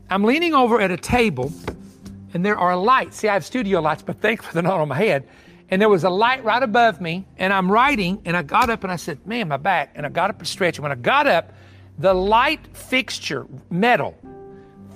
I'm 0.09 0.24
leaning 0.24 0.54
over 0.54 0.80
at 0.80 0.90
a 0.90 0.96
table, 0.96 1.52
and 2.32 2.44
there 2.44 2.59
are 2.59 2.76
lights. 2.76 3.18
See, 3.18 3.28
I 3.28 3.35
have 3.35 3.44
studio 3.44 3.80
lights, 3.80 4.02
but 4.02 4.20
thankfully 4.20 4.54
they're 4.54 4.62
not 4.62 4.80
on 4.80 4.88
my 4.88 4.96
head 4.96 5.28
and 5.70 5.83
there 5.83 5.88
was 5.88 6.05
a 6.05 6.11
light 6.11 6.44
right 6.44 6.62
above 6.62 7.00
me, 7.00 7.26
and 7.38 7.52
I'm 7.52 7.70
writing, 7.70 8.22
and 8.24 8.37
I 8.37 8.42
got 8.42 8.70
up 8.70 8.85
and 8.85 8.92
I 8.92 8.96
said, 8.96 9.26
Man, 9.26 9.48
my 9.48 9.57
back. 9.57 9.92
And 9.94 10.07
I 10.07 10.09
got 10.09 10.31
up 10.31 10.38
and 10.38 10.46
stretched. 10.46 10.79
And 10.79 10.85
when 10.85 10.92
I 10.92 10.96
got 10.96 11.26
up, 11.26 11.52
the 11.98 12.14
light 12.14 12.61
fixture, 12.76 13.46
metal, 13.70 14.16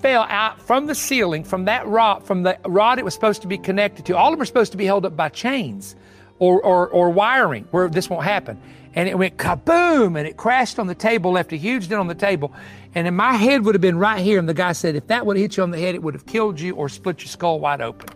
fell 0.01 0.23
out 0.29 0.61
from 0.63 0.87
the 0.87 0.95
ceiling, 0.95 1.45
from 1.45 1.65
that 1.65 1.87
rod, 1.87 2.27
from 2.27 2.43
the 2.43 2.59
rod 2.67 2.99
it 2.99 3.05
was 3.05 3.15
supposed 3.15 3.43
to 3.43 3.49
be 3.49 3.59
connected 3.59 4.07
to. 4.07 4.17
All 4.17 4.29
of 4.29 4.39
them 4.39 4.43
are 4.43 4.47
supposed 4.47 4.73
to 4.73 4.79
be 4.79 4.85
held 4.85 5.05
up 5.05 5.17
by 5.17 5.29
chains 5.29 5.97
or, 6.39 6.63
or, 6.63 6.89
or 6.89 7.11
wiring 7.11 7.67
where 7.71 7.89
this 7.89 8.09
won't 8.09 8.25
happen. 8.25 8.61
And 8.95 9.09
it 9.09 9.17
went 9.17 9.37
kaboom, 9.37 10.19
and 10.19 10.27
it 10.27 10.37
crashed 10.37 10.81
on 10.81 10.89
the 10.89 10.97
table, 10.97 11.31
left 11.31 11.53
a 11.53 11.57
huge 11.57 11.89
dent 11.89 12.01
on 12.01 12.09
the 12.09 12.15
table. 12.15 12.53
And 12.95 13.07
then 13.07 13.15
my 13.15 13.35
head 13.35 13.65
would 13.65 13.77
have 13.77 13.83
been 13.83 13.99
right 13.99 14.21
here. 14.21 14.39
And 14.39 14.49
the 14.49 14.55
guy 14.55 14.73
said, 14.73 14.97
if 14.97 15.07
that 15.09 15.25
would 15.27 15.37
have 15.37 15.43
hit 15.43 15.57
you 15.57 15.63
on 15.63 15.71
the 15.71 15.79
head, 15.79 15.95
it 15.95 16.03
would 16.03 16.15
have 16.15 16.27
killed 16.27 16.59
you 16.59 16.75
or 16.75 16.89
split 16.89 17.21
your 17.21 17.29
skull 17.29 17.61
wide 17.61 17.81
open. 17.81 18.09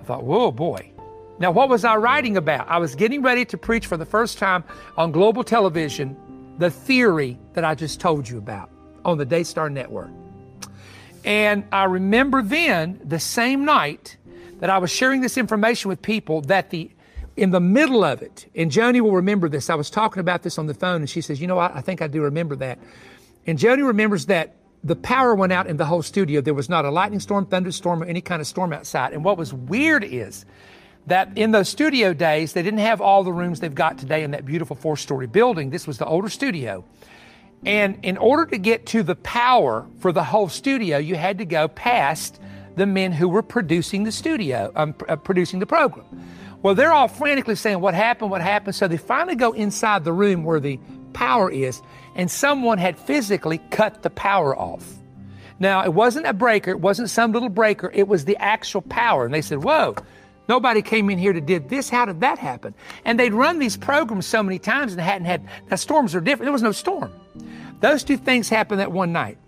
I 0.00 0.04
thought, 0.04 0.22
whoa, 0.22 0.52
boy. 0.52 0.92
Now, 1.40 1.50
what 1.50 1.70
was 1.70 1.86
I 1.86 1.96
writing 1.96 2.36
about? 2.36 2.68
I 2.68 2.76
was 2.76 2.94
getting 2.94 3.22
ready 3.22 3.46
to 3.46 3.56
preach 3.56 3.86
for 3.86 3.96
the 3.96 4.04
first 4.04 4.36
time 4.36 4.62
on 4.98 5.10
global 5.10 5.42
television 5.42 6.14
the 6.58 6.70
theory 6.70 7.38
that 7.54 7.64
I 7.64 7.74
just 7.74 7.98
told 7.98 8.28
you 8.28 8.36
about 8.36 8.70
on 9.06 9.16
the 9.16 9.24
Daystar 9.24 9.70
Network. 9.70 10.10
And 11.24 11.64
I 11.72 11.84
remember 11.84 12.42
then, 12.42 13.00
the 13.02 13.18
same 13.18 13.64
night, 13.64 14.18
that 14.58 14.68
I 14.68 14.76
was 14.76 14.90
sharing 14.90 15.22
this 15.22 15.38
information 15.38 15.88
with 15.88 16.02
people 16.02 16.42
that 16.42 16.68
the 16.68 16.90
in 17.36 17.50
the 17.50 17.60
middle 17.60 18.04
of 18.04 18.20
it, 18.20 18.50
and 18.54 18.70
Joni 18.70 19.00
will 19.00 19.12
remember 19.12 19.48
this. 19.48 19.70
I 19.70 19.74
was 19.74 19.88
talking 19.88 20.20
about 20.20 20.42
this 20.42 20.58
on 20.58 20.66
the 20.66 20.74
phone, 20.74 21.00
and 21.00 21.08
she 21.08 21.22
says, 21.22 21.40
"You 21.40 21.46
know, 21.46 21.58
I, 21.58 21.78
I 21.78 21.80
think 21.80 22.02
I 22.02 22.06
do 22.06 22.20
remember 22.20 22.54
that." 22.56 22.78
And 23.46 23.58
Joni 23.58 23.86
remembers 23.86 24.26
that 24.26 24.56
the 24.84 24.96
power 24.96 25.34
went 25.34 25.52
out 25.52 25.66
in 25.66 25.78
the 25.78 25.86
whole 25.86 26.02
studio. 26.02 26.42
There 26.42 26.52
was 26.52 26.68
not 26.68 26.84
a 26.84 26.90
lightning 26.90 27.20
storm, 27.20 27.46
thunderstorm, 27.46 28.02
or 28.02 28.06
any 28.06 28.20
kind 28.20 28.42
of 28.42 28.46
storm 28.46 28.74
outside. 28.74 29.14
And 29.14 29.24
what 29.24 29.38
was 29.38 29.54
weird 29.54 30.04
is 30.04 30.44
that 31.06 31.36
in 31.36 31.50
those 31.50 31.68
studio 31.68 32.12
days, 32.12 32.52
they 32.52 32.62
didn't 32.62 32.80
have 32.80 33.00
all 33.00 33.24
the 33.24 33.32
rooms 33.32 33.60
they've 33.60 33.74
got 33.74 33.98
today 33.98 34.22
in 34.22 34.32
that 34.32 34.44
beautiful 34.44 34.76
four 34.76 34.96
story 34.96 35.26
building. 35.26 35.70
This 35.70 35.86
was 35.86 35.98
the 35.98 36.06
older 36.06 36.28
studio. 36.28 36.84
And 37.64 37.98
in 38.02 38.16
order 38.16 38.46
to 38.46 38.58
get 38.58 38.86
to 38.86 39.02
the 39.02 39.16
power 39.16 39.86
for 39.98 40.12
the 40.12 40.24
whole 40.24 40.48
studio, 40.48 40.98
you 40.98 41.16
had 41.16 41.38
to 41.38 41.44
go 41.44 41.68
past 41.68 42.40
the 42.76 42.86
men 42.86 43.12
who 43.12 43.28
were 43.28 43.42
producing 43.42 44.04
the 44.04 44.12
studio, 44.12 44.72
um, 44.76 44.94
uh, 45.08 45.16
producing 45.16 45.58
the 45.58 45.66
program. 45.66 46.06
Well, 46.62 46.74
they're 46.74 46.92
all 46.92 47.08
frantically 47.08 47.56
saying, 47.56 47.80
What 47.80 47.94
happened? 47.94 48.30
What 48.30 48.40
happened? 48.40 48.74
So 48.74 48.88
they 48.88 48.96
finally 48.96 49.36
go 49.36 49.52
inside 49.52 50.04
the 50.04 50.12
room 50.12 50.44
where 50.44 50.60
the 50.60 50.78
power 51.12 51.50
is, 51.50 51.82
and 52.14 52.30
someone 52.30 52.78
had 52.78 52.98
physically 52.98 53.58
cut 53.70 54.02
the 54.02 54.10
power 54.10 54.56
off. 54.56 54.86
Now, 55.58 55.84
it 55.84 55.92
wasn't 55.92 56.26
a 56.26 56.32
breaker, 56.32 56.70
it 56.70 56.80
wasn't 56.80 57.10
some 57.10 57.32
little 57.32 57.50
breaker, 57.50 57.90
it 57.92 58.08
was 58.08 58.24
the 58.24 58.36
actual 58.38 58.80
power. 58.80 59.26
And 59.26 59.34
they 59.34 59.42
said, 59.42 59.62
Whoa, 59.62 59.96
Nobody 60.50 60.82
came 60.82 61.10
in 61.10 61.18
here 61.20 61.32
to 61.32 61.40
did 61.40 61.68
this. 61.68 61.88
How 61.88 62.06
did 62.06 62.22
that 62.22 62.36
happen? 62.36 62.74
And 63.04 63.20
they'd 63.20 63.32
run 63.32 63.60
these 63.60 63.76
programs 63.76 64.26
so 64.26 64.42
many 64.42 64.58
times 64.58 64.90
and 64.90 65.00
hadn't 65.00 65.26
had. 65.26 65.48
Now 65.70 65.76
storms 65.76 66.12
are 66.16 66.20
different. 66.20 66.46
There 66.46 66.52
was 66.52 66.60
no 66.60 66.72
storm. 66.72 67.12
Those 67.78 68.02
two 68.02 68.16
things 68.16 68.48
happened 68.48 68.80
that 68.80 68.90
one 68.90 69.12
night. 69.12 69.38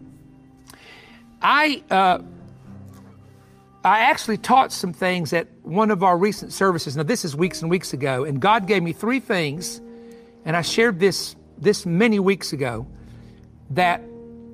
I 1.43 1.83
uh, 1.91 2.21
I 3.83 3.99
actually 4.03 4.37
taught 4.37 4.71
some 4.71 4.93
things 4.93 5.33
at 5.33 5.49
one 5.65 5.91
of 5.91 6.05
our 6.05 6.17
recent 6.17 6.53
services. 6.53 6.97
Now 6.97 7.03
this 7.03 7.25
is 7.25 7.35
weeks 7.35 7.63
and 7.63 7.69
weeks 7.69 7.93
ago, 7.93 8.23
and 8.23 8.41
God 8.41 8.69
gave 8.69 8.85
me 8.85 8.93
three 8.93 9.19
things, 9.19 9.81
and 10.45 10.57
I 10.57 10.63
shared 10.63 11.01
this 11.01 11.35
this 11.59 11.85
many 11.85 12.21
weeks 12.21 12.53
ago 12.53 12.87
that 13.71 14.03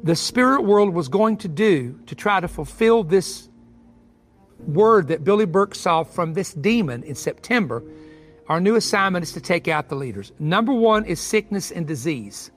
the 0.02 0.16
spirit 0.16 0.62
world 0.62 0.94
was 0.94 1.08
going 1.08 1.36
to 1.38 1.48
do 1.48 2.00
to 2.06 2.14
try 2.14 2.40
to 2.40 2.48
fulfill 2.48 3.04
this 3.04 3.47
word 4.60 5.08
that 5.08 5.24
Billy 5.24 5.46
Burke 5.46 5.74
saw 5.74 6.02
from 6.02 6.34
this 6.34 6.52
demon 6.52 7.02
in 7.02 7.14
September, 7.14 7.82
our 8.48 8.60
new 8.60 8.76
assignment 8.76 9.22
is 9.22 9.32
to 9.32 9.40
take 9.40 9.68
out 9.68 9.88
the 9.88 9.94
leaders. 9.94 10.32
Number 10.38 10.72
one 10.72 11.04
is 11.04 11.20
sickness 11.20 11.70
and 11.70 11.86
disease. 11.86 12.50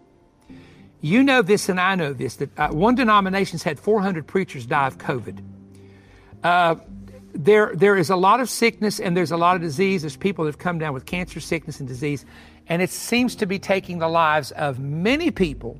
You 1.02 1.24
know 1.24 1.42
this, 1.42 1.68
and 1.68 1.80
I 1.80 1.96
know 1.96 2.14
this 2.14 2.36
that 2.38 2.60
uh, 2.60 2.70
one 2.70 2.96
denomination's 2.96 3.64
had 3.64 3.80
400 3.80 4.28
preachers 4.28 4.66
die 4.66 4.88
of 4.88 4.98
COVID. 4.98 5.44
Uh, 6.44 6.76
there, 7.34 7.72
there 7.76 7.98
is 7.98 8.10
a 8.10 8.16
lot 8.16 8.40
of 8.40 8.50
sickness 8.50 9.00
and 9.00 9.16
there's 9.16 9.32
a 9.32 9.38
lot 9.38 9.56
of 9.56 9.62
disease. 9.62 10.02
There's 10.02 10.18
people 10.18 10.46
that 10.46 10.50
have 10.52 10.60
come 10.60 10.80
down 10.80 10.94
with 10.94 11.06
cancer, 11.06 11.40
sickness, 11.40 11.80
and 11.80 11.88
disease. 11.88 12.26
And 12.68 12.82
it 12.82 12.90
seems 12.90 13.36
to 13.36 13.46
be 13.46 13.60
taking 13.60 14.00
the 14.00 14.08
lives 14.08 14.52
of 14.52 14.80
many 14.80 15.32
people 15.32 15.80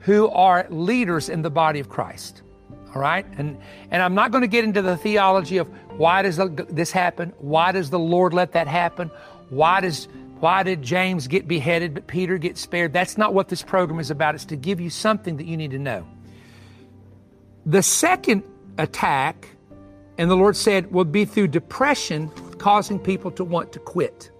who 0.00 0.28
are 0.28 0.66
leaders 0.70 1.28
in 1.28 1.42
the 1.42 1.50
body 1.50 1.80
of 1.80 1.88
Christ. 1.88 2.42
All 2.94 3.00
right? 3.00 3.26
And, 3.36 3.58
and 3.90 4.02
I'm 4.02 4.14
not 4.14 4.30
going 4.30 4.42
to 4.42 4.48
get 4.48 4.64
into 4.64 4.82
the 4.82 4.96
theology 4.96 5.58
of 5.58 5.68
why 5.98 6.22
does 6.22 6.40
this 6.68 6.92
happen? 6.92 7.32
Why 7.38 7.72
does 7.72 7.90
the 7.90 7.98
Lord 7.98 8.32
let 8.32 8.52
that 8.52 8.68
happen? 8.68 9.10
Why 9.50 9.80
does 9.80 10.08
why 10.40 10.62
did 10.62 10.82
James 10.82 11.26
get 11.26 11.48
beheaded 11.48 11.94
but 11.94 12.06
Peter 12.06 12.36
get 12.36 12.58
spared? 12.58 12.92
That's 12.92 13.16
not 13.16 13.32
what 13.32 13.48
this 13.48 13.62
program 13.62 13.98
is 13.98 14.10
about. 14.10 14.34
It's 14.34 14.44
to 14.46 14.56
give 14.56 14.80
you 14.80 14.90
something 14.90 15.38
that 15.38 15.46
you 15.46 15.56
need 15.56 15.70
to 15.70 15.78
know. 15.78 16.06
The 17.64 17.82
second 17.82 18.42
attack, 18.76 19.48
and 20.18 20.30
the 20.30 20.34
Lord 20.34 20.54
said, 20.56 20.92
will 20.92 21.04
be 21.04 21.24
through 21.24 21.48
depression, 21.48 22.28
causing 22.58 22.98
people 22.98 23.30
to 23.30 23.44
want 23.44 23.72
to 23.72 23.78
quit. 23.78 24.30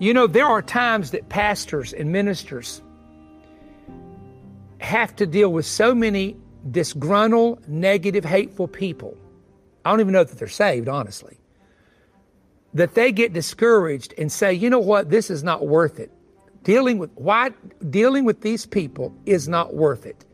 You 0.00 0.12
know, 0.12 0.26
there 0.26 0.46
are 0.46 0.60
times 0.60 1.12
that 1.12 1.28
pastors 1.28 1.92
and 1.92 2.10
ministers 2.10 2.82
have 4.78 5.16
to 5.16 5.26
deal 5.26 5.52
with 5.52 5.66
so 5.66 5.94
many 5.94 6.36
disgruntled, 6.70 7.66
negative, 7.68 8.24
hateful 8.24 8.68
people. 8.68 9.16
I 9.84 9.90
don't 9.90 10.00
even 10.00 10.12
know 10.12 10.24
that 10.24 10.38
they're 10.38 10.48
saved, 10.48 10.88
honestly. 10.88 11.38
That 12.74 12.94
they 12.94 13.12
get 13.12 13.32
discouraged 13.32 14.14
and 14.18 14.30
say, 14.30 14.52
you 14.52 14.68
know 14.68 14.80
what, 14.80 15.10
this 15.10 15.30
is 15.30 15.42
not 15.42 15.66
worth 15.66 15.98
it. 15.98 16.10
Dealing 16.64 16.98
with 16.98 17.10
why 17.14 17.50
dealing 17.90 18.24
with 18.24 18.40
these 18.40 18.66
people 18.66 19.14
is 19.24 19.46
not 19.46 19.74
worth 19.74 20.04
it. 20.04 20.24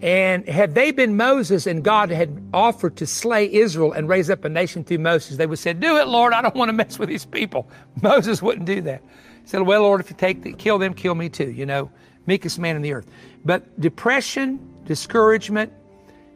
And 0.00 0.48
had 0.48 0.74
they 0.74 0.92
been 0.92 1.16
Moses 1.16 1.66
and 1.66 1.82
God 1.82 2.10
had 2.10 2.40
offered 2.54 2.96
to 2.96 3.06
slay 3.06 3.52
Israel 3.52 3.92
and 3.92 4.08
raise 4.08 4.30
up 4.30 4.44
a 4.44 4.48
nation 4.48 4.84
through 4.84 4.98
Moses, 4.98 5.36
they 5.36 5.46
would 5.46 5.58
said, 5.58 5.80
Do 5.80 5.96
it, 5.96 6.06
Lord, 6.06 6.32
I 6.32 6.42
don't 6.42 6.54
want 6.54 6.68
to 6.68 6.72
mess 6.72 6.98
with 6.98 7.08
these 7.08 7.24
people. 7.24 7.68
Moses 8.02 8.40
wouldn't 8.40 8.66
do 8.66 8.80
that. 8.82 9.02
He 9.42 9.48
said, 9.48 9.62
Well, 9.62 9.82
Lord, 9.82 10.00
if 10.00 10.10
you 10.10 10.16
take 10.16 10.42
the, 10.42 10.52
kill 10.52 10.78
them, 10.78 10.94
kill 10.94 11.14
me 11.14 11.28
too, 11.28 11.50
you 11.50 11.66
know, 11.66 11.90
meekest 12.28 12.58
man 12.58 12.76
in 12.76 12.82
the 12.82 12.92
earth. 12.92 13.06
But 13.44 13.80
depression, 13.80 14.60
discouragement 14.84 15.72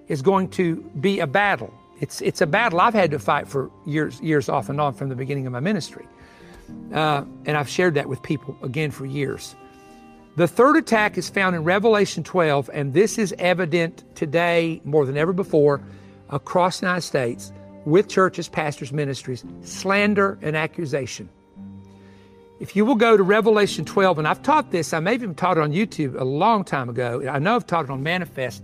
is 0.08 0.22
going 0.22 0.48
to 0.50 0.76
be 1.00 1.20
a 1.20 1.26
battle. 1.26 1.72
It's, 2.00 2.20
it's 2.20 2.40
a 2.40 2.46
battle 2.46 2.80
I've 2.80 2.94
had 2.94 3.12
to 3.12 3.20
fight 3.20 3.46
for 3.46 3.70
years, 3.86 4.20
years 4.20 4.48
off 4.48 4.68
and 4.68 4.80
on 4.80 4.94
from 4.94 5.08
the 5.08 5.14
beginning 5.14 5.46
of 5.46 5.52
my 5.52 5.60
ministry. 5.60 6.06
Uh, 6.92 7.24
and 7.46 7.56
I've 7.56 7.68
shared 7.68 7.94
that 7.94 8.08
with 8.08 8.22
people 8.22 8.56
again 8.62 8.90
for 8.90 9.06
years. 9.06 9.54
The 10.34 10.48
third 10.48 10.76
attack 10.76 11.18
is 11.18 11.28
found 11.28 11.54
in 11.54 11.62
Revelation 11.62 12.24
12, 12.24 12.70
and 12.72 12.94
this 12.94 13.18
is 13.18 13.34
evident 13.38 14.02
today 14.16 14.80
more 14.82 15.04
than 15.04 15.18
ever 15.18 15.34
before 15.34 15.82
across 16.30 16.80
the 16.80 16.86
United 16.86 17.02
States 17.02 17.52
with 17.84 18.08
churches, 18.08 18.48
pastors, 18.48 18.92
ministries 18.92 19.44
slander 19.62 20.38
and 20.40 20.56
accusation. 20.56 21.28
If 22.62 22.76
you 22.76 22.84
will 22.84 22.94
go 22.94 23.16
to 23.16 23.24
Revelation 23.24 23.84
12, 23.84 24.20
and 24.20 24.28
I've 24.28 24.40
taught 24.40 24.70
this, 24.70 24.92
I 24.92 25.00
may 25.00 25.14
have 25.14 25.22
even 25.24 25.34
taught 25.34 25.58
it 25.58 25.62
on 25.64 25.72
YouTube 25.72 26.14
a 26.16 26.22
long 26.22 26.62
time 26.62 26.88
ago. 26.88 27.28
I 27.28 27.40
know 27.40 27.56
I've 27.56 27.66
taught 27.66 27.86
it 27.86 27.90
on 27.90 28.04
Manifest, 28.04 28.62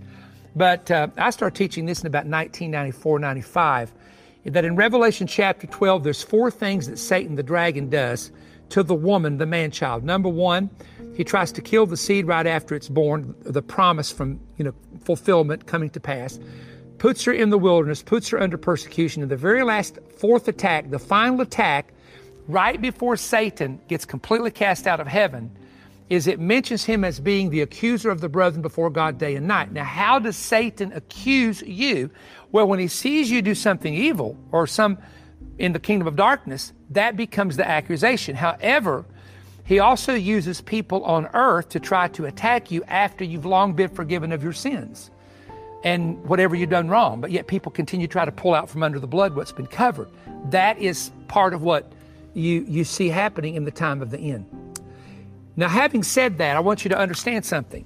but 0.55 0.89
uh, 0.89 1.09
I 1.17 1.31
started 1.31 1.57
teaching 1.57 1.85
this 1.85 1.99
in 1.99 2.07
about 2.07 2.19
1994, 2.19 3.19
95. 3.19 3.91
That 4.45 4.63
in 4.63 4.77
Revelation 4.77 5.27
chapter 5.27 5.67
12, 5.67 6.05
there's 6.05 6.23
four 6.23 6.49
things 6.49 6.87
that 6.87 6.97
Satan 6.97 7.35
the 7.35 7.43
dragon 7.43 7.89
does 7.89 8.31
to 8.69 8.83
the 8.83 8.95
woman, 8.95 9.37
the 9.37 9.45
man 9.45 9.69
child. 9.69 10.05
Number 10.05 10.29
one, 10.29 10.69
he 11.13 11.25
tries 11.25 11.51
to 11.51 11.61
kill 11.61 11.85
the 11.85 11.97
seed 11.97 12.25
right 12.25 12.47
after 12.47 12.75
it's 12.75 12.87
born, 12.87 13.35
the 13.41 13.61
promise 13.61 14.13
from 14.13 14.39
you 14.55 14.63
know 14.63 14.73
fulfillment 15.03 15.67
coming 15.67 15.89
to 15.89 15.99
pass. 15.99 16.39
Puts 16.99 17.25
her 17.25 17.33
in 17.33 17.49
the 17.49 17.57
wilderness, 17.57 18.01
puts 18.01 18.29
her 18.29 18.41
under 18.41 18.57
persecution. 18.57 19.23
And 19.23 19.29
the 19.29 19.35
very 19.35 19.63
last 19.63 19.99
fourth 20.17 20.47
attack, 20.47 20.89
the 20.89 20.99
final 20.99 21.41
attack, 21.41 21.91
right 22.49 22.81
before 22.81 23.15
Satan 23.15 23.79
gets 23.87 24.05
completely 24.05 24.49
cast 24.49 24.87
out 24.87 24.99
of 24.99 25.07
heaven, 25.07 25.55
is 26.09 26.25
it 26.25 26.39
mentions 26.39 26.83
him 26.83 27.03
as 27.03 27.19
being 27.19 27.51
the 27.51 27.61
accuser 27.61 28.09
of 28.09 28.19
the 28.19 28.27
brethren 28.27 28.63
before 28.63 28.89
God 28.89 29.19
day 29.19 29.35
and 29.35 29.47
night. 29.47 29.71
Now, 29.71 29.83
how 29.83 30.17
does 30.17 30.35
Satan 30.35 30.91
accuse 30.93 31.61
you? 31.61 32.09
Well, 32.51 32.67
when 32.67 32.79
he 32.79 32.87
sees 32.87 33.29
you 33.29 33.43
do 33.43 33.53
something 33.53 33.93
evil 33.93 34.35
or 34.51 34.65
some 34.65 34.97
in 35.59 35.73
the 35.73 35.79
kingdom 35.79 36.07
of 36.07 36.15
darkness, 36.15 36.73
that 36.89 37.15
becomes 37.15 37.57
the 37.57 37.67
accusation. 37.69 38.35
However, 38.35 39.05
he 39.63 39.77
also 39.77 40.15
uses 40.15 40.61
people 40.61 41.03
on 41.03 41.27
earth 41.35 41.69
to 41.69 41.79
try 41.79 42.07
to 42.07 42.25
attack 42.25 42.71
you 42.71 42.83
after 42.85 43.23
you've 43.23 43.45
long 43.45 43.73
been 43.73 43.89
forgiven 43.89 44.31
of 44.31 44.41
your 44.43 44.53
sins 44.53 45.11
and 45.83 46.21
whatever 46.25 46.55
you've 46.55 46.71
done 46.71 46.89
wrong. 46.89 47.21
But 47.21 47.29
yet 47.29 47.45
people 47.45 47.71
continue 47.71 48.07
to 48.07 48.11
try 48.11 48.25
to 48.25 48.31
pull 48.31 48.55
out 48.55 48.67
from 48.67 48.81
under 48.81 48.99
the 48.99 49.05
blood 49.05 49.35
what's 49.35 49.51
been 49.51 49.67
covered. 49.67 50.09
That 50.45 50.79
is 50.79 51.11
part 51.27 51.53
of 51.53 51.61
what 51.61 51.93
you, 52.33 52.65
you 52.67 52.83
see 52.83 53.09
happening 53.09 53.55
in 53.55 53.65
the 53.65 53.71
time 53.71 54.01
of 54.01 54.11
the 54.11 54.19
end. 54.19 54.45
Now, 55.55 55.67
having 55.67 56.03
said 56.03 56.37
that, 56.37 56.55
I 56.55 56.59
want 56.59 56.85
you 56.85 56.89
to 56.89 56.97
understand 56.97 57.45
something. 57.45 57.85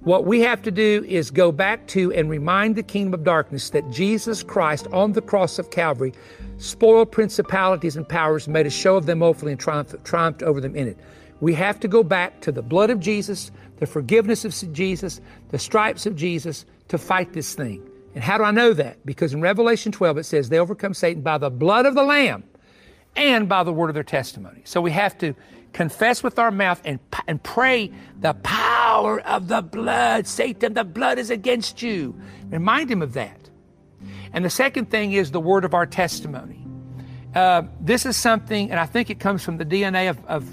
What 0.00 0.26
we 0.26 0.40
have 0.40 0.60
to 0.62 0.70
do 0.70 1.02
is 1.08 1.30
go 1.30 1.50
back 1.50 1.86
to 1.88 2.12
and 2.12 2.28
remind 2.28 2.76
the 2.76 2.82
kingdom 2.82 3.14
of 3.14 3.24
darkness 3.24 3.70
that 3.70 3.90
Jesus 3.90 4.42
Christ 4.42 4.86
on 4.88 5.12
the 5.12 5.22
cross 5.22 5.58
of 5.58 5.70
Calvary 5.70 6.12
spoiled 6.58 7.10
principalities 7.10 7.96
and 7.96 8.06
powers, 8.06 8.46
made 8.46 8.66
a 8.66 8.70
show 8.70 8.96
of 8.96 9.06
them 9.06 9.22
awfully, 9.22 9.52
and 9.52 9.60
triumphed, 9.60 10.04
triumphed 10.04 10.42
over 10.42 10.60
them 10.60 10.76
in 10.76 10.88
it. 10.88 10.98
We 11.40 11.54
have 11.54 11.80
to 11.80 11.88
go 11.88 12.02
back 12.02 12.42
to 12.42 12.52
the 12.52 12.60
blood 12.60 12.90
of 12.90 13.00
Jesus, 13.00 13.50
the 13.78 13.86
forgiveness 13.86 14.44
of 14.44 14.54
Jesus, 14.72 15.22
the 15.48 15.58
stripes 15.58 16.04
of 16.04 16.16
Jesus 16.16 16.66
to 16.88 16.98
fight 16.98 17.32
this 17.32 17.54
thing. 17.54 17.82
And 18.14 18.22
how 18.22 18.36
do 18.36 18.44
I 18.44 18.50
know 18.50 18.74
that? 18.74 19.04
Because 19.06 19.32
in 19.32 19.40
Revelation 19.40 19.90
12 19.90 20.18
it 20.18 20.24
says 20.24 20.48
they 20.50 20.58
overcome 20.58 20.92
Satan 20.94 21.22
by 21.22 21.38
the 21.38 21.50
blood 21.50 21.86
of 21.86 21.94
the 21.94 22.04
Lamb 22.04 22.44
and 23.16 23.48
by 23.48 23.62
the 23.62 23.72
word 23.72 23.90
of 23.90 23.94
their 23.94 24.02
testimony. 24.02 24.62
So 24.64 24.80
we 24.80 24.90
have 24.90 25.16
to 25.18 25.34
confess 25.72 26.22
with 26.22 26.38
our 26.38 26.50
mouth 26.50 26.80
and, 26.84 26.98
and 27.26 27.42
pray 27.42 27.92
the 28.20 28.34
power 28.34 29.20
of 29.20 29.48
the 29.48 29.60
blood. 29.60 30.26
Satan, 30.26 30.74
the 30.74 30.84
blood 30.84 31.18
is 31.18 31.30
against 31.30 31.82
you. 31.82 32.18
Remind 32.48 32.90
him 32.90 33.02
of 33.02 33.12
that. 33.14 33.50
And 34.32 34.44
the 34.44 34.50
second 34.50 34.90
thing 34.90 35.12
is 35.12 35.30
the 35.30 35.40
word 35.40 35.64
of 35.64 35.74
our 35.74 35.86
testimony. 35.86 36.64
Uh, 37.34 37.62
this 37.80 38.06
is 38.06 38.16
something, 38.16 38.70
and 38.70 38.78
I 38.78 38.86
think 38.86 39.10
it 39.10 39.18
comes 39.18 39.42
from 39.42 39.58
the 39.58 39.64
DNA 39.64 40.08
of, 40.08 40.24
of 40.26 40.48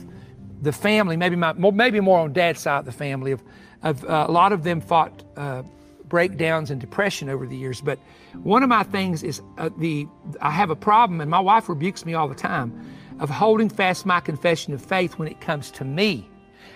the 0.61 0.71
family, 0.71 1.17
maybe, 1.17 1.35
my, 1.35 1.53
maybe 1.53 1.99
more 1.99 2.19
on 2.19 2.33
dad's 2.33 2.59
side 2.59 2.79
of 2.79 2.85
the 2.85 2.91
family. 2.91 3.31
Of, 3.31 3.43
of 3.83 4.03
uh, 4.05 4.25
a 4.27 4.31
lot 4.31 4.51
of 4.51 4.63
them 4.63 4.81
fought 4.81 5.23
uh, 5.35 5.63
breakdowns 6.11 6.69
and 6.69 6.81
depression 6.81 7.29
over 7.29 7.47
the 7.47 7.55
years. 7.55 7.79
But 7.79 7.97
one 8.43 8.63
of 8.63 8.69
my 8.69 8.83
things 8.83 9.23
is 9.23 9.41
uh, 9.57 9.69
the 9.77 10.05
I 10.41 10.51
have 10.51 10.69
a 10.69 10.75
problem, 10.75 11.21
and 11.21 11.31
my 11.31 11.39
wife 11.39 11.69
rebukes 11.69 12.05
me 12.05 12.13
all 12.13 12.27
the 12.27 12.35
time, 12.35 12.77
of 13.21 13.29
holding 13.29 13.69
fast 13.69 14.05
my 14.05 14.19
confession 14.19 14.73
of 14.73 14.83
faith 14.83 15.17
when 15.17 15.29
it 15.29 15.39
comes 15.39 15.71
to 15.71 15.85
me. 15.85 16.29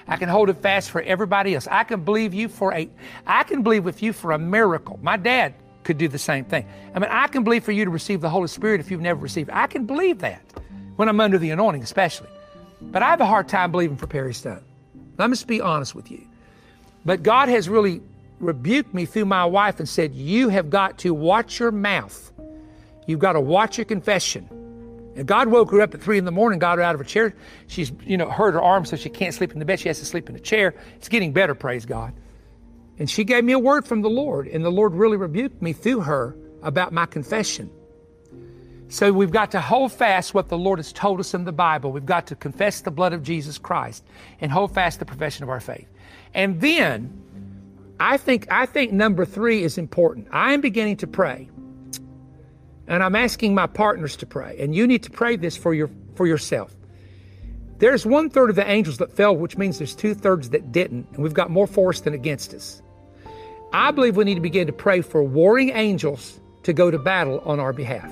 I 0.07 0.15
can 0.15 0.29
hold 0.29 0.49
it 0.49 0.61
fast 0.61 0.89
for 0.89 1.01
everybody 1.01 1.53
else. 1.53 1.67
I 1.69 1.83
can 1.83 2.05
believe 2.05 2.33
you 2.33 2.47
for 2.47 2.73
a, 2.73 2.89
I 3.27 3.43
can 3.43 3.61
believe 3.61 3.83
with 3.83 4.01
you 4.01 4.13
for 4.13 4.31
a 4.31 4.39
miracle. 4.39 4.99
My 5.01 5.17
dad 5.17 5.53
could 5.83 5.97
do 5.97 6.07
the 6.07 6.17
same 6.17 6.45
thing. 6.45 6.65
I 6.95 6.99
mean, 6.99 7.09
I 7.11 7.27
can 7.27 7.43
believe 7.43 7.65
for 7.65 7.73
you 7.73 7.83
to 7.83 7.91
receive 7.91 8.21
the 8.21 8.29
Holy 8.29 8.47
Spirit 8.47 8.79
if 8.79 8.89
you've 8.89 9.01
never 9.01 9.19
received. 9.19 9.49
I 9.51 9.67
can 9.67 9.85
believe 9.85 10.19
that 10.19 10.41
when 10.95 11.09
I'm 11.09 11.19
under 11.19 11.37
the 11.37 11.49
anointing, 11.49 11.83
especially. 11.83 12.29
But 12.81 13.03
I 13.03 13.09
have 13.09 13.19
a 13.19 13.25
hard 13.25 13.49
time 13.49 13.71
believing 13.71 13.97
for 13.97 14.07
Perry 14.07 14.33
Stone. 14.33 14.63
I 15.19 15.27
must 15.27 15.45
be 15.45 15.59
honest 15.59 15.93
with 15.93 16.09
you. 16.09 16.25
But 17.03 17.21
God 17.21 17.49
has 17.49 17.67
really 17.67 18.01
rebuked 18.39 18.93
me 18.93 19.05
through 19.05 19.25
my 19.25 19.45
wife 19.45 19.79
and 19.79 19.87
said, 19.87 20.13
You 20.13 20.49
have 20.49 20.69
got 20.69 20.99
to 20.99 21.13
watch 21.13 21.59
your 21.59 21.71
mouth. 21.71 22.31
You've 23.07 23.19
got 23.19 23.33
to 23.33 23.41
watch 23.41 23.77
your 23.77 23.85
confession. 23.85 24.49
And 25.15 25.27
God 25.27 25.47
woke 25.47 25.71
her 25.71 25.81
up 25.81 25.93
at 25.93 26.01
three 26.01 26.17
in 26.17 26.25
the 26.25 26.31
morning, 26.31 26.59
got 26.59 26.77
her 26.77 26.83
out 26.83 26.93
of 26.93 26.99
her 26.99 27.05
chair. 27.05 27.33
She's, 27.67 27.91
you 28.03 28.17
know, 28.17 28.29
hurt 28.29 28.53
her 28.53 28.61
arm 28.61 28.83
so 28.83 28.97
she 28.97 29.09
can't 29.09 29.33
sleep 29.33 29.53
in 29.53 29.59
the 29.59 29.65
bed. 29.65 29.79
She 29.79 29.87
has 29.87 29.99
to 29.99 30.05
sleep 30.05 30.29
in 30.29 30.35
a 30.35 30.39
chair. 30.39 30.75
It's 30.97 31.07
getting 31.07 31.31
better, 31.31 31.55
praise 31.55 31.85
God. 31.85 32.13
And 32.99 33.09
she 33.09 33.23
gave 33.23 33.43
me 33.43 33.53
a 33.53 33.59
word 33.59 33.85
from 33.85 34.01
the 34.01 34.09
Lord, 34.09 34.47
and 34.47 34.63
the 34.63 34.71
Lord 34.71 34.93
really 34.93 35.17
rebuked 35.17 35.61
me 35.61 35.73
through 35.73 36.01
her 36.01 36.35
about 36.61 36.91
my 36.91 37.05
confession. 37.05 37.69
So 38.87 39.11
we've 39.11 39.31
got 39.31 39.51
to 39.51 39.61
hold 39.61 39.91
fast 39.91 40.33
what 40.33 40.49
the 40.49 40.57
Lord 40.57 40.79
has 40.79 40.93
told 40.93 41.19
us 41.19 41.33
in 41.33 41.43
the 41.43 41.51
Bible. 41.51 41.91
We've 41.91 42.05
got 42.05 42.27
to 42.27 42.35
confess 42.35 42.81
the 42.81 42.91
blood 42.91 43.13
of 43.13 43.23
Jesus 43.23 43.57
Christ 43.57 44.03
and 44.39 44.51
hold 44.51 44.73
fast 44.73 44.99
the 44.99 45.05
profession 45.05 45.43
of 45.43 45.49
our 45.49 45.59
faith. 45.59 45.87
And 46.33 46.61
then 46.61 47.24
I 47.99 48.17
think, 48.17 48.47
I 48.51 48.65
think 48.65 48.91
number 48.91 49.25
three 49.25 49.63
is 49.63 49.77
important. 49.77 50.27
I 50.31 50.53
am 50.53 50.61
beginning 50.61 50.97
to 50.97 51.07
pray. 51.07 51.49
And 52.87 53.01
I'm 53.01 53.15
asking 53.15 53.55
my 53.55 53.67
partners 53.67 54.15
to 54.17 54.25
pray. 54.25 54.57
And 54.59 54.75
you 54.75 54.85
need 54.85 55.03
to 55.03 55.11
pray 55.11 55.37
this 55.37 55.57
for, 55.57 55.73
your, 55.73 55.89
for 56.15 56.27
yourself. 56.27 56.75
There's 57.77 58.05
one 58.05 58.29
third 58.29 58.49
of 58.49 58.55
the 58.55 58.69
angels 58.69 58.99
that 58.99 59.11
fell, 59.11 59.35
which 59.35 59.57
means 59.57 59.77
there's 59.77 59.95
two 59.95 60.13
thirds 60.13 60.49
that 60.51 60.71
didn't, 60.71 61.07
and 61.11 61.23
we've 61.23 61.33
got 61.33 61.49
more 61.49 61.67
for 61.67 61.89
us 61.89 61.99
than 62.01 62.13
against 62.13 62.53
us. 62.53 62.81
I 63.73 63.91
believe 63.91 64.15
we 64.15 64.23
need 64.23 64.35
to 64.35 64.41
begin 64.41 64.67
to 64.67 64.73
pray 64.73 65.01
for 65.01 65.23
warring 65.23 65.71
angels 65.71 66.39
to 66.63 66.71
go 66.71 66.89
to 66.89 66.97
battle 66.97 67.41
on 67.43 67.59
our 67.59 67.73
behalf. 67.73 68.09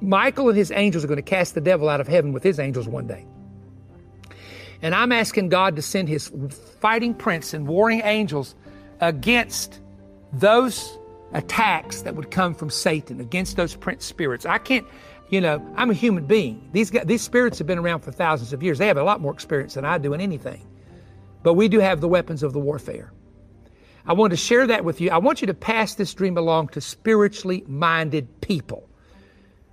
Michael 0.00 0.48
and 0.48 0.58
his 0.58 0.70
angels 0.70 1.04
are 1.04 1.08
going 1.08 1.16
to 1.16 1.22
cast 1.22 1.54
the 1.54 1.60
devil 1.60 1.88
out 1.88 2.00
of 2.00 2.06
heaven 2.06 2.32
with 2.32 2.42
his 2.42 2.58
angels 2.58 2.86
one 2.86 3.06
day. 3.06 3.26
And 4.82 4.94
I'm 4.94 5.12
asking 5.12 5.48
God 5.48 5.76
to 5.76 5.82
send 5.82 6.08
his 6.08 6.30
fighting 6.80 7.14
prince 7.14 7.52
and 7.54 7.66
warring 7.66 8.02
angels 8.04 8.54
against 9.00 9.80
those 10.32 10.98
attacks 11.32 12.02
that 12.02 12.14
would 12.14 12.30
come 12.30 12.54
from 12.54 12.70
Satan, 12.70 13.20
against 13.20 13.56
those 13.56 13.74
prince 13.74 14.04
spirits. 14.04 14.46
I 14.46 14.58
can't, 14.58 14.86
you 15.30 15.40
know, 15.40 15.64
I'm 15.76 15.90
a 15.90 15.94
human 15.94 16.26
being. 16.26 16.68
These, 16.72 16.90
these 17.04 17.22
spirits 17.22 17.58
have 17.58 17.66
been 17.66 17.78
around 17.78 18.00
for 18.00 18.12
thousands 18.12 18.52
of 18.52 18.62
years. 18.62 18.78
They 18.78 18.86
have 18.86 18.96
a 18.96 19.02
lot 19.02 19.20
more 19.20 19.32
experience 19.32 19.74
than 19.74 19.84
I 19.84 19.98
do 19.98 20.14
in 20.14 20.20
anything. 20.20 20.66
But 21.42 21.54
we 21.54 21.68
do 21.68 21.80
have 21.80 22.00
the 22.00 22.08
weapons 22.08 22.42
of 22.42 22.52
the 22.52 22.60
warfare. 22.60 23.12
I 24.06 24.14
want 24.14 24.30
to 24.30 24.36
share 24.36 24.66
that 24.66 24.84
with 24.84 25.00
you. 25.00 25.10
I 25.10 25.18
want 25.18 25.42
you 25.42 25.46
to 25.48 25.54
pass 25.54 25.94
this 25.94 26.14
dream 26.14 26.38
along 26.38 26.68
to 26.68 26.80
spiritually 26.80 27.64
minded 27.66 28.40
people. 28.40 28.88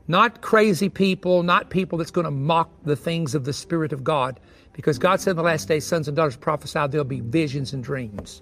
Not 0.08 0.42
crazy 0.42 0.90
people, 0.90 1.42
not 1.42 1.70
people 1.70 1.98
that's 1.98 2.12
going 2.12 2.26
to 2.26 2.32
mock 2.32 2.70
the 2.84 2.96
things 2.96 3.34
of 3.34 3.46
the 3.46 3.54
Spirit 3.54 3.94
of 3.94 4.04
God. 4.04 4.40
Because 4.76 5.00
God 5.00 5.22
said 5.22 5.32
in 5.32 5.38
the 5.38 5.44
last 5.44 5.70
days, 5.70 5.86
sons 5.86 6.10
and 6.10 6.18
daughters 6.18 6.36
prophesied 6.36 6.92
there'll 6.92 7.06
be 7.06 7.22
visions 7.22 7.72
and 7.72 7.82
dreams. 7.82 8.42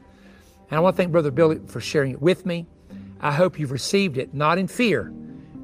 And 0.70 0.78
I 0.78 0.82
want 0.82 0.96
to 0.96 0.98
thank 0.98 1.12
Brother 1.12 1.30
Billy 1.30 1.60
for 1.68 1.80
sharing 1.80 2.12
it 2.12 2.22
with 2.22 2.46
me. 2.46 2.66
I 3.22 3.32
hope 3.32 3.60
you've 3.60 3.72
received 3.72 4.18
it, 4.18 4.34
not 4.34 4.58
in 4.58 4.68
fear, 4.68 5.14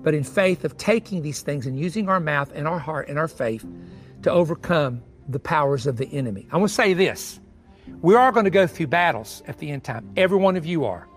but 0.04 0.14
in 0.14 0.24
faith 0.24 0.64
of 0.64 0.78
taking 0.78 1.24
these 1.24 1.42
things 1.42 1.66
and 1.66 1.78
using 1.78 2.08
our 2.08 2.20
mouth 2.20 2.52
and 2.54 2.68
our 2.68 2.78
heart 2.78 3.10
and 3.10 3.18
our 3.18 3.28
faith 3.28 3.66
to 4.22 4.32
overcome 4.32 5.02
the 5.28 5.40
powers 5.40 5.88
of 5.88 5.98
the 5.98 6.06
enemy. 6.14 6.48
I 6.52 6.58
want 6.58 6.70
to 6.70 6.76
say 6.76 6.94
this. 6.94 7.40
We 8.02 8.14
are 8.14 8.32
going 8.32 8.46
to 8.46 8.52
go 8.52 8.68
through 8.68 8.88
battles 8.88 9.42
at 9.48 9.58
the 9.58 9.72
end 9.72 9.84
time. 9.84 10.12
Every 10.16 10.38
one 10.38 10.56
of 10.56 10.66
you 10.68 10.86
are. 10.86 11.08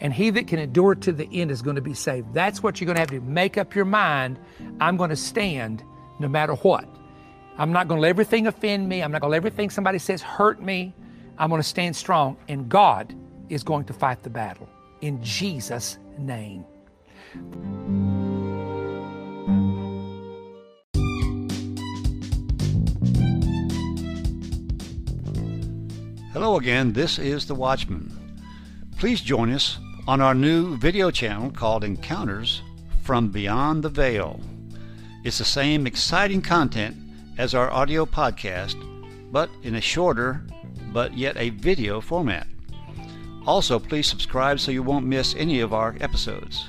And 0.00 0.12
he 0.12 0.28
that 0.30 0.48
can 0.48 0.58
endure 0.58 0.94
to 0.96 1.12
the 1.12 1.28
end 1.32 1.50
is 1.50 1.62
going 1.62 1.76
to 1.76 1.82
be 1.82 1.94
saved. 1.94 2.34
That's 2.34 2.62
what 2.62 2.80
you're 2.80 2.86
going 2.86 2.96
to 2.96 3.00
have 3.00 3.10
to 3.10 3.20
make 3.20 3.56
up 3.56 3.74
your 3.74 3.84
mind. 3.86 4.38
I'm 4.80 4.96
going 4.96 5.10
to 5.10 5.16
stand 5.16 5.82
no 6.18 6.28
matter 6.28 6.54
what. 6.56 6.84
I'm 7.58 7.70
not 7.70 7.86
going 7.86 7.98
to 7.98 8.02
let 8.02 8.08
everything 8.08 8.46
offend 8.46 8.88
me. 8.88 9.02
I'm 9.02 9.12
not 9.12 9.20
going 9.20 9.28
to 9.28 9.32
let 9.32 9.36
everything 9.36 9.68
somebody 9.68 9.98
says 9.98 10.22
hurt 10.22 10.62
me. 10.62 10.94
I'm 11.36 11.50
going 11.50 11.60
to 11.60 11.68
stand 11.68 11.94
strong. 11.94 12.36
And 12.48 12.68
God 12.68 13.14
is 13.50 13.62
going 13.62 13.84
to 13.84 13.92
fight 13.92 14.22
the 14.22 14.30
battle. 14.30 14.68
In 15.02 15.22
Jesus' 15.22 15.98
name. 16.18 16.64
Hello 26.32 26.56
again, 26.56 26.94
this 26.94 27.18
is 27.18 27.46
The 27.46 27.54
Watchman. 27.54 28.10
Please 28.96 29.20
join 29.20 29.52
us 29.52 29.78
on 30.08 30.22
our 30.22 30.34
new 30.34 30.78
video 30.78 31.10
channel 31.10 31.50
called 31.50 31.84
Encounters 31.84 32.62
from 33.02 33.28
Beyond 33.30 33.82
the 33.82 33.90
Veil. 33.90 34.40
It's 35.24 35.38
the 35.38 35.44
same 35.44 35.86
exciting 35.86 36.40
content 36.40 36.96
as 37.38 37.54
our 37.54 37.70
audio 37.70 38.06
podcast, 38.06 38.76
but 39.32 39.50
in 39.62 39.74
a 39.74 39.80
shorter 39.80 40.44
but 40.92 41.16
yet 41.16 41.36
a 41.36 41.50
video 41.50 42.00
format. 42.00 42.46
Also, 43.46 43.78
please 43.78 44.06
subscribe 44.06 44.60
so 44.60 44.70
you 44.70 44.82
won't 44.82 45.06
miss 45.06 45.34
any 45.34 45.60
of 45.60 45.72
our 45.72 45.96
episodes. 46.00 46.68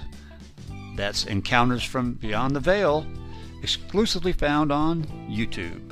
That's 0.95 1.25
Encounters 1.25 1.83
from 1.83 2.13
Beyond 2.13 2.55
the 2.55 2.59
Veil, 2.59 3.05
exclusively 3.61 4.31
found 4.31 4.71
on 4.71 5.03
YouTube. 5.29 5.91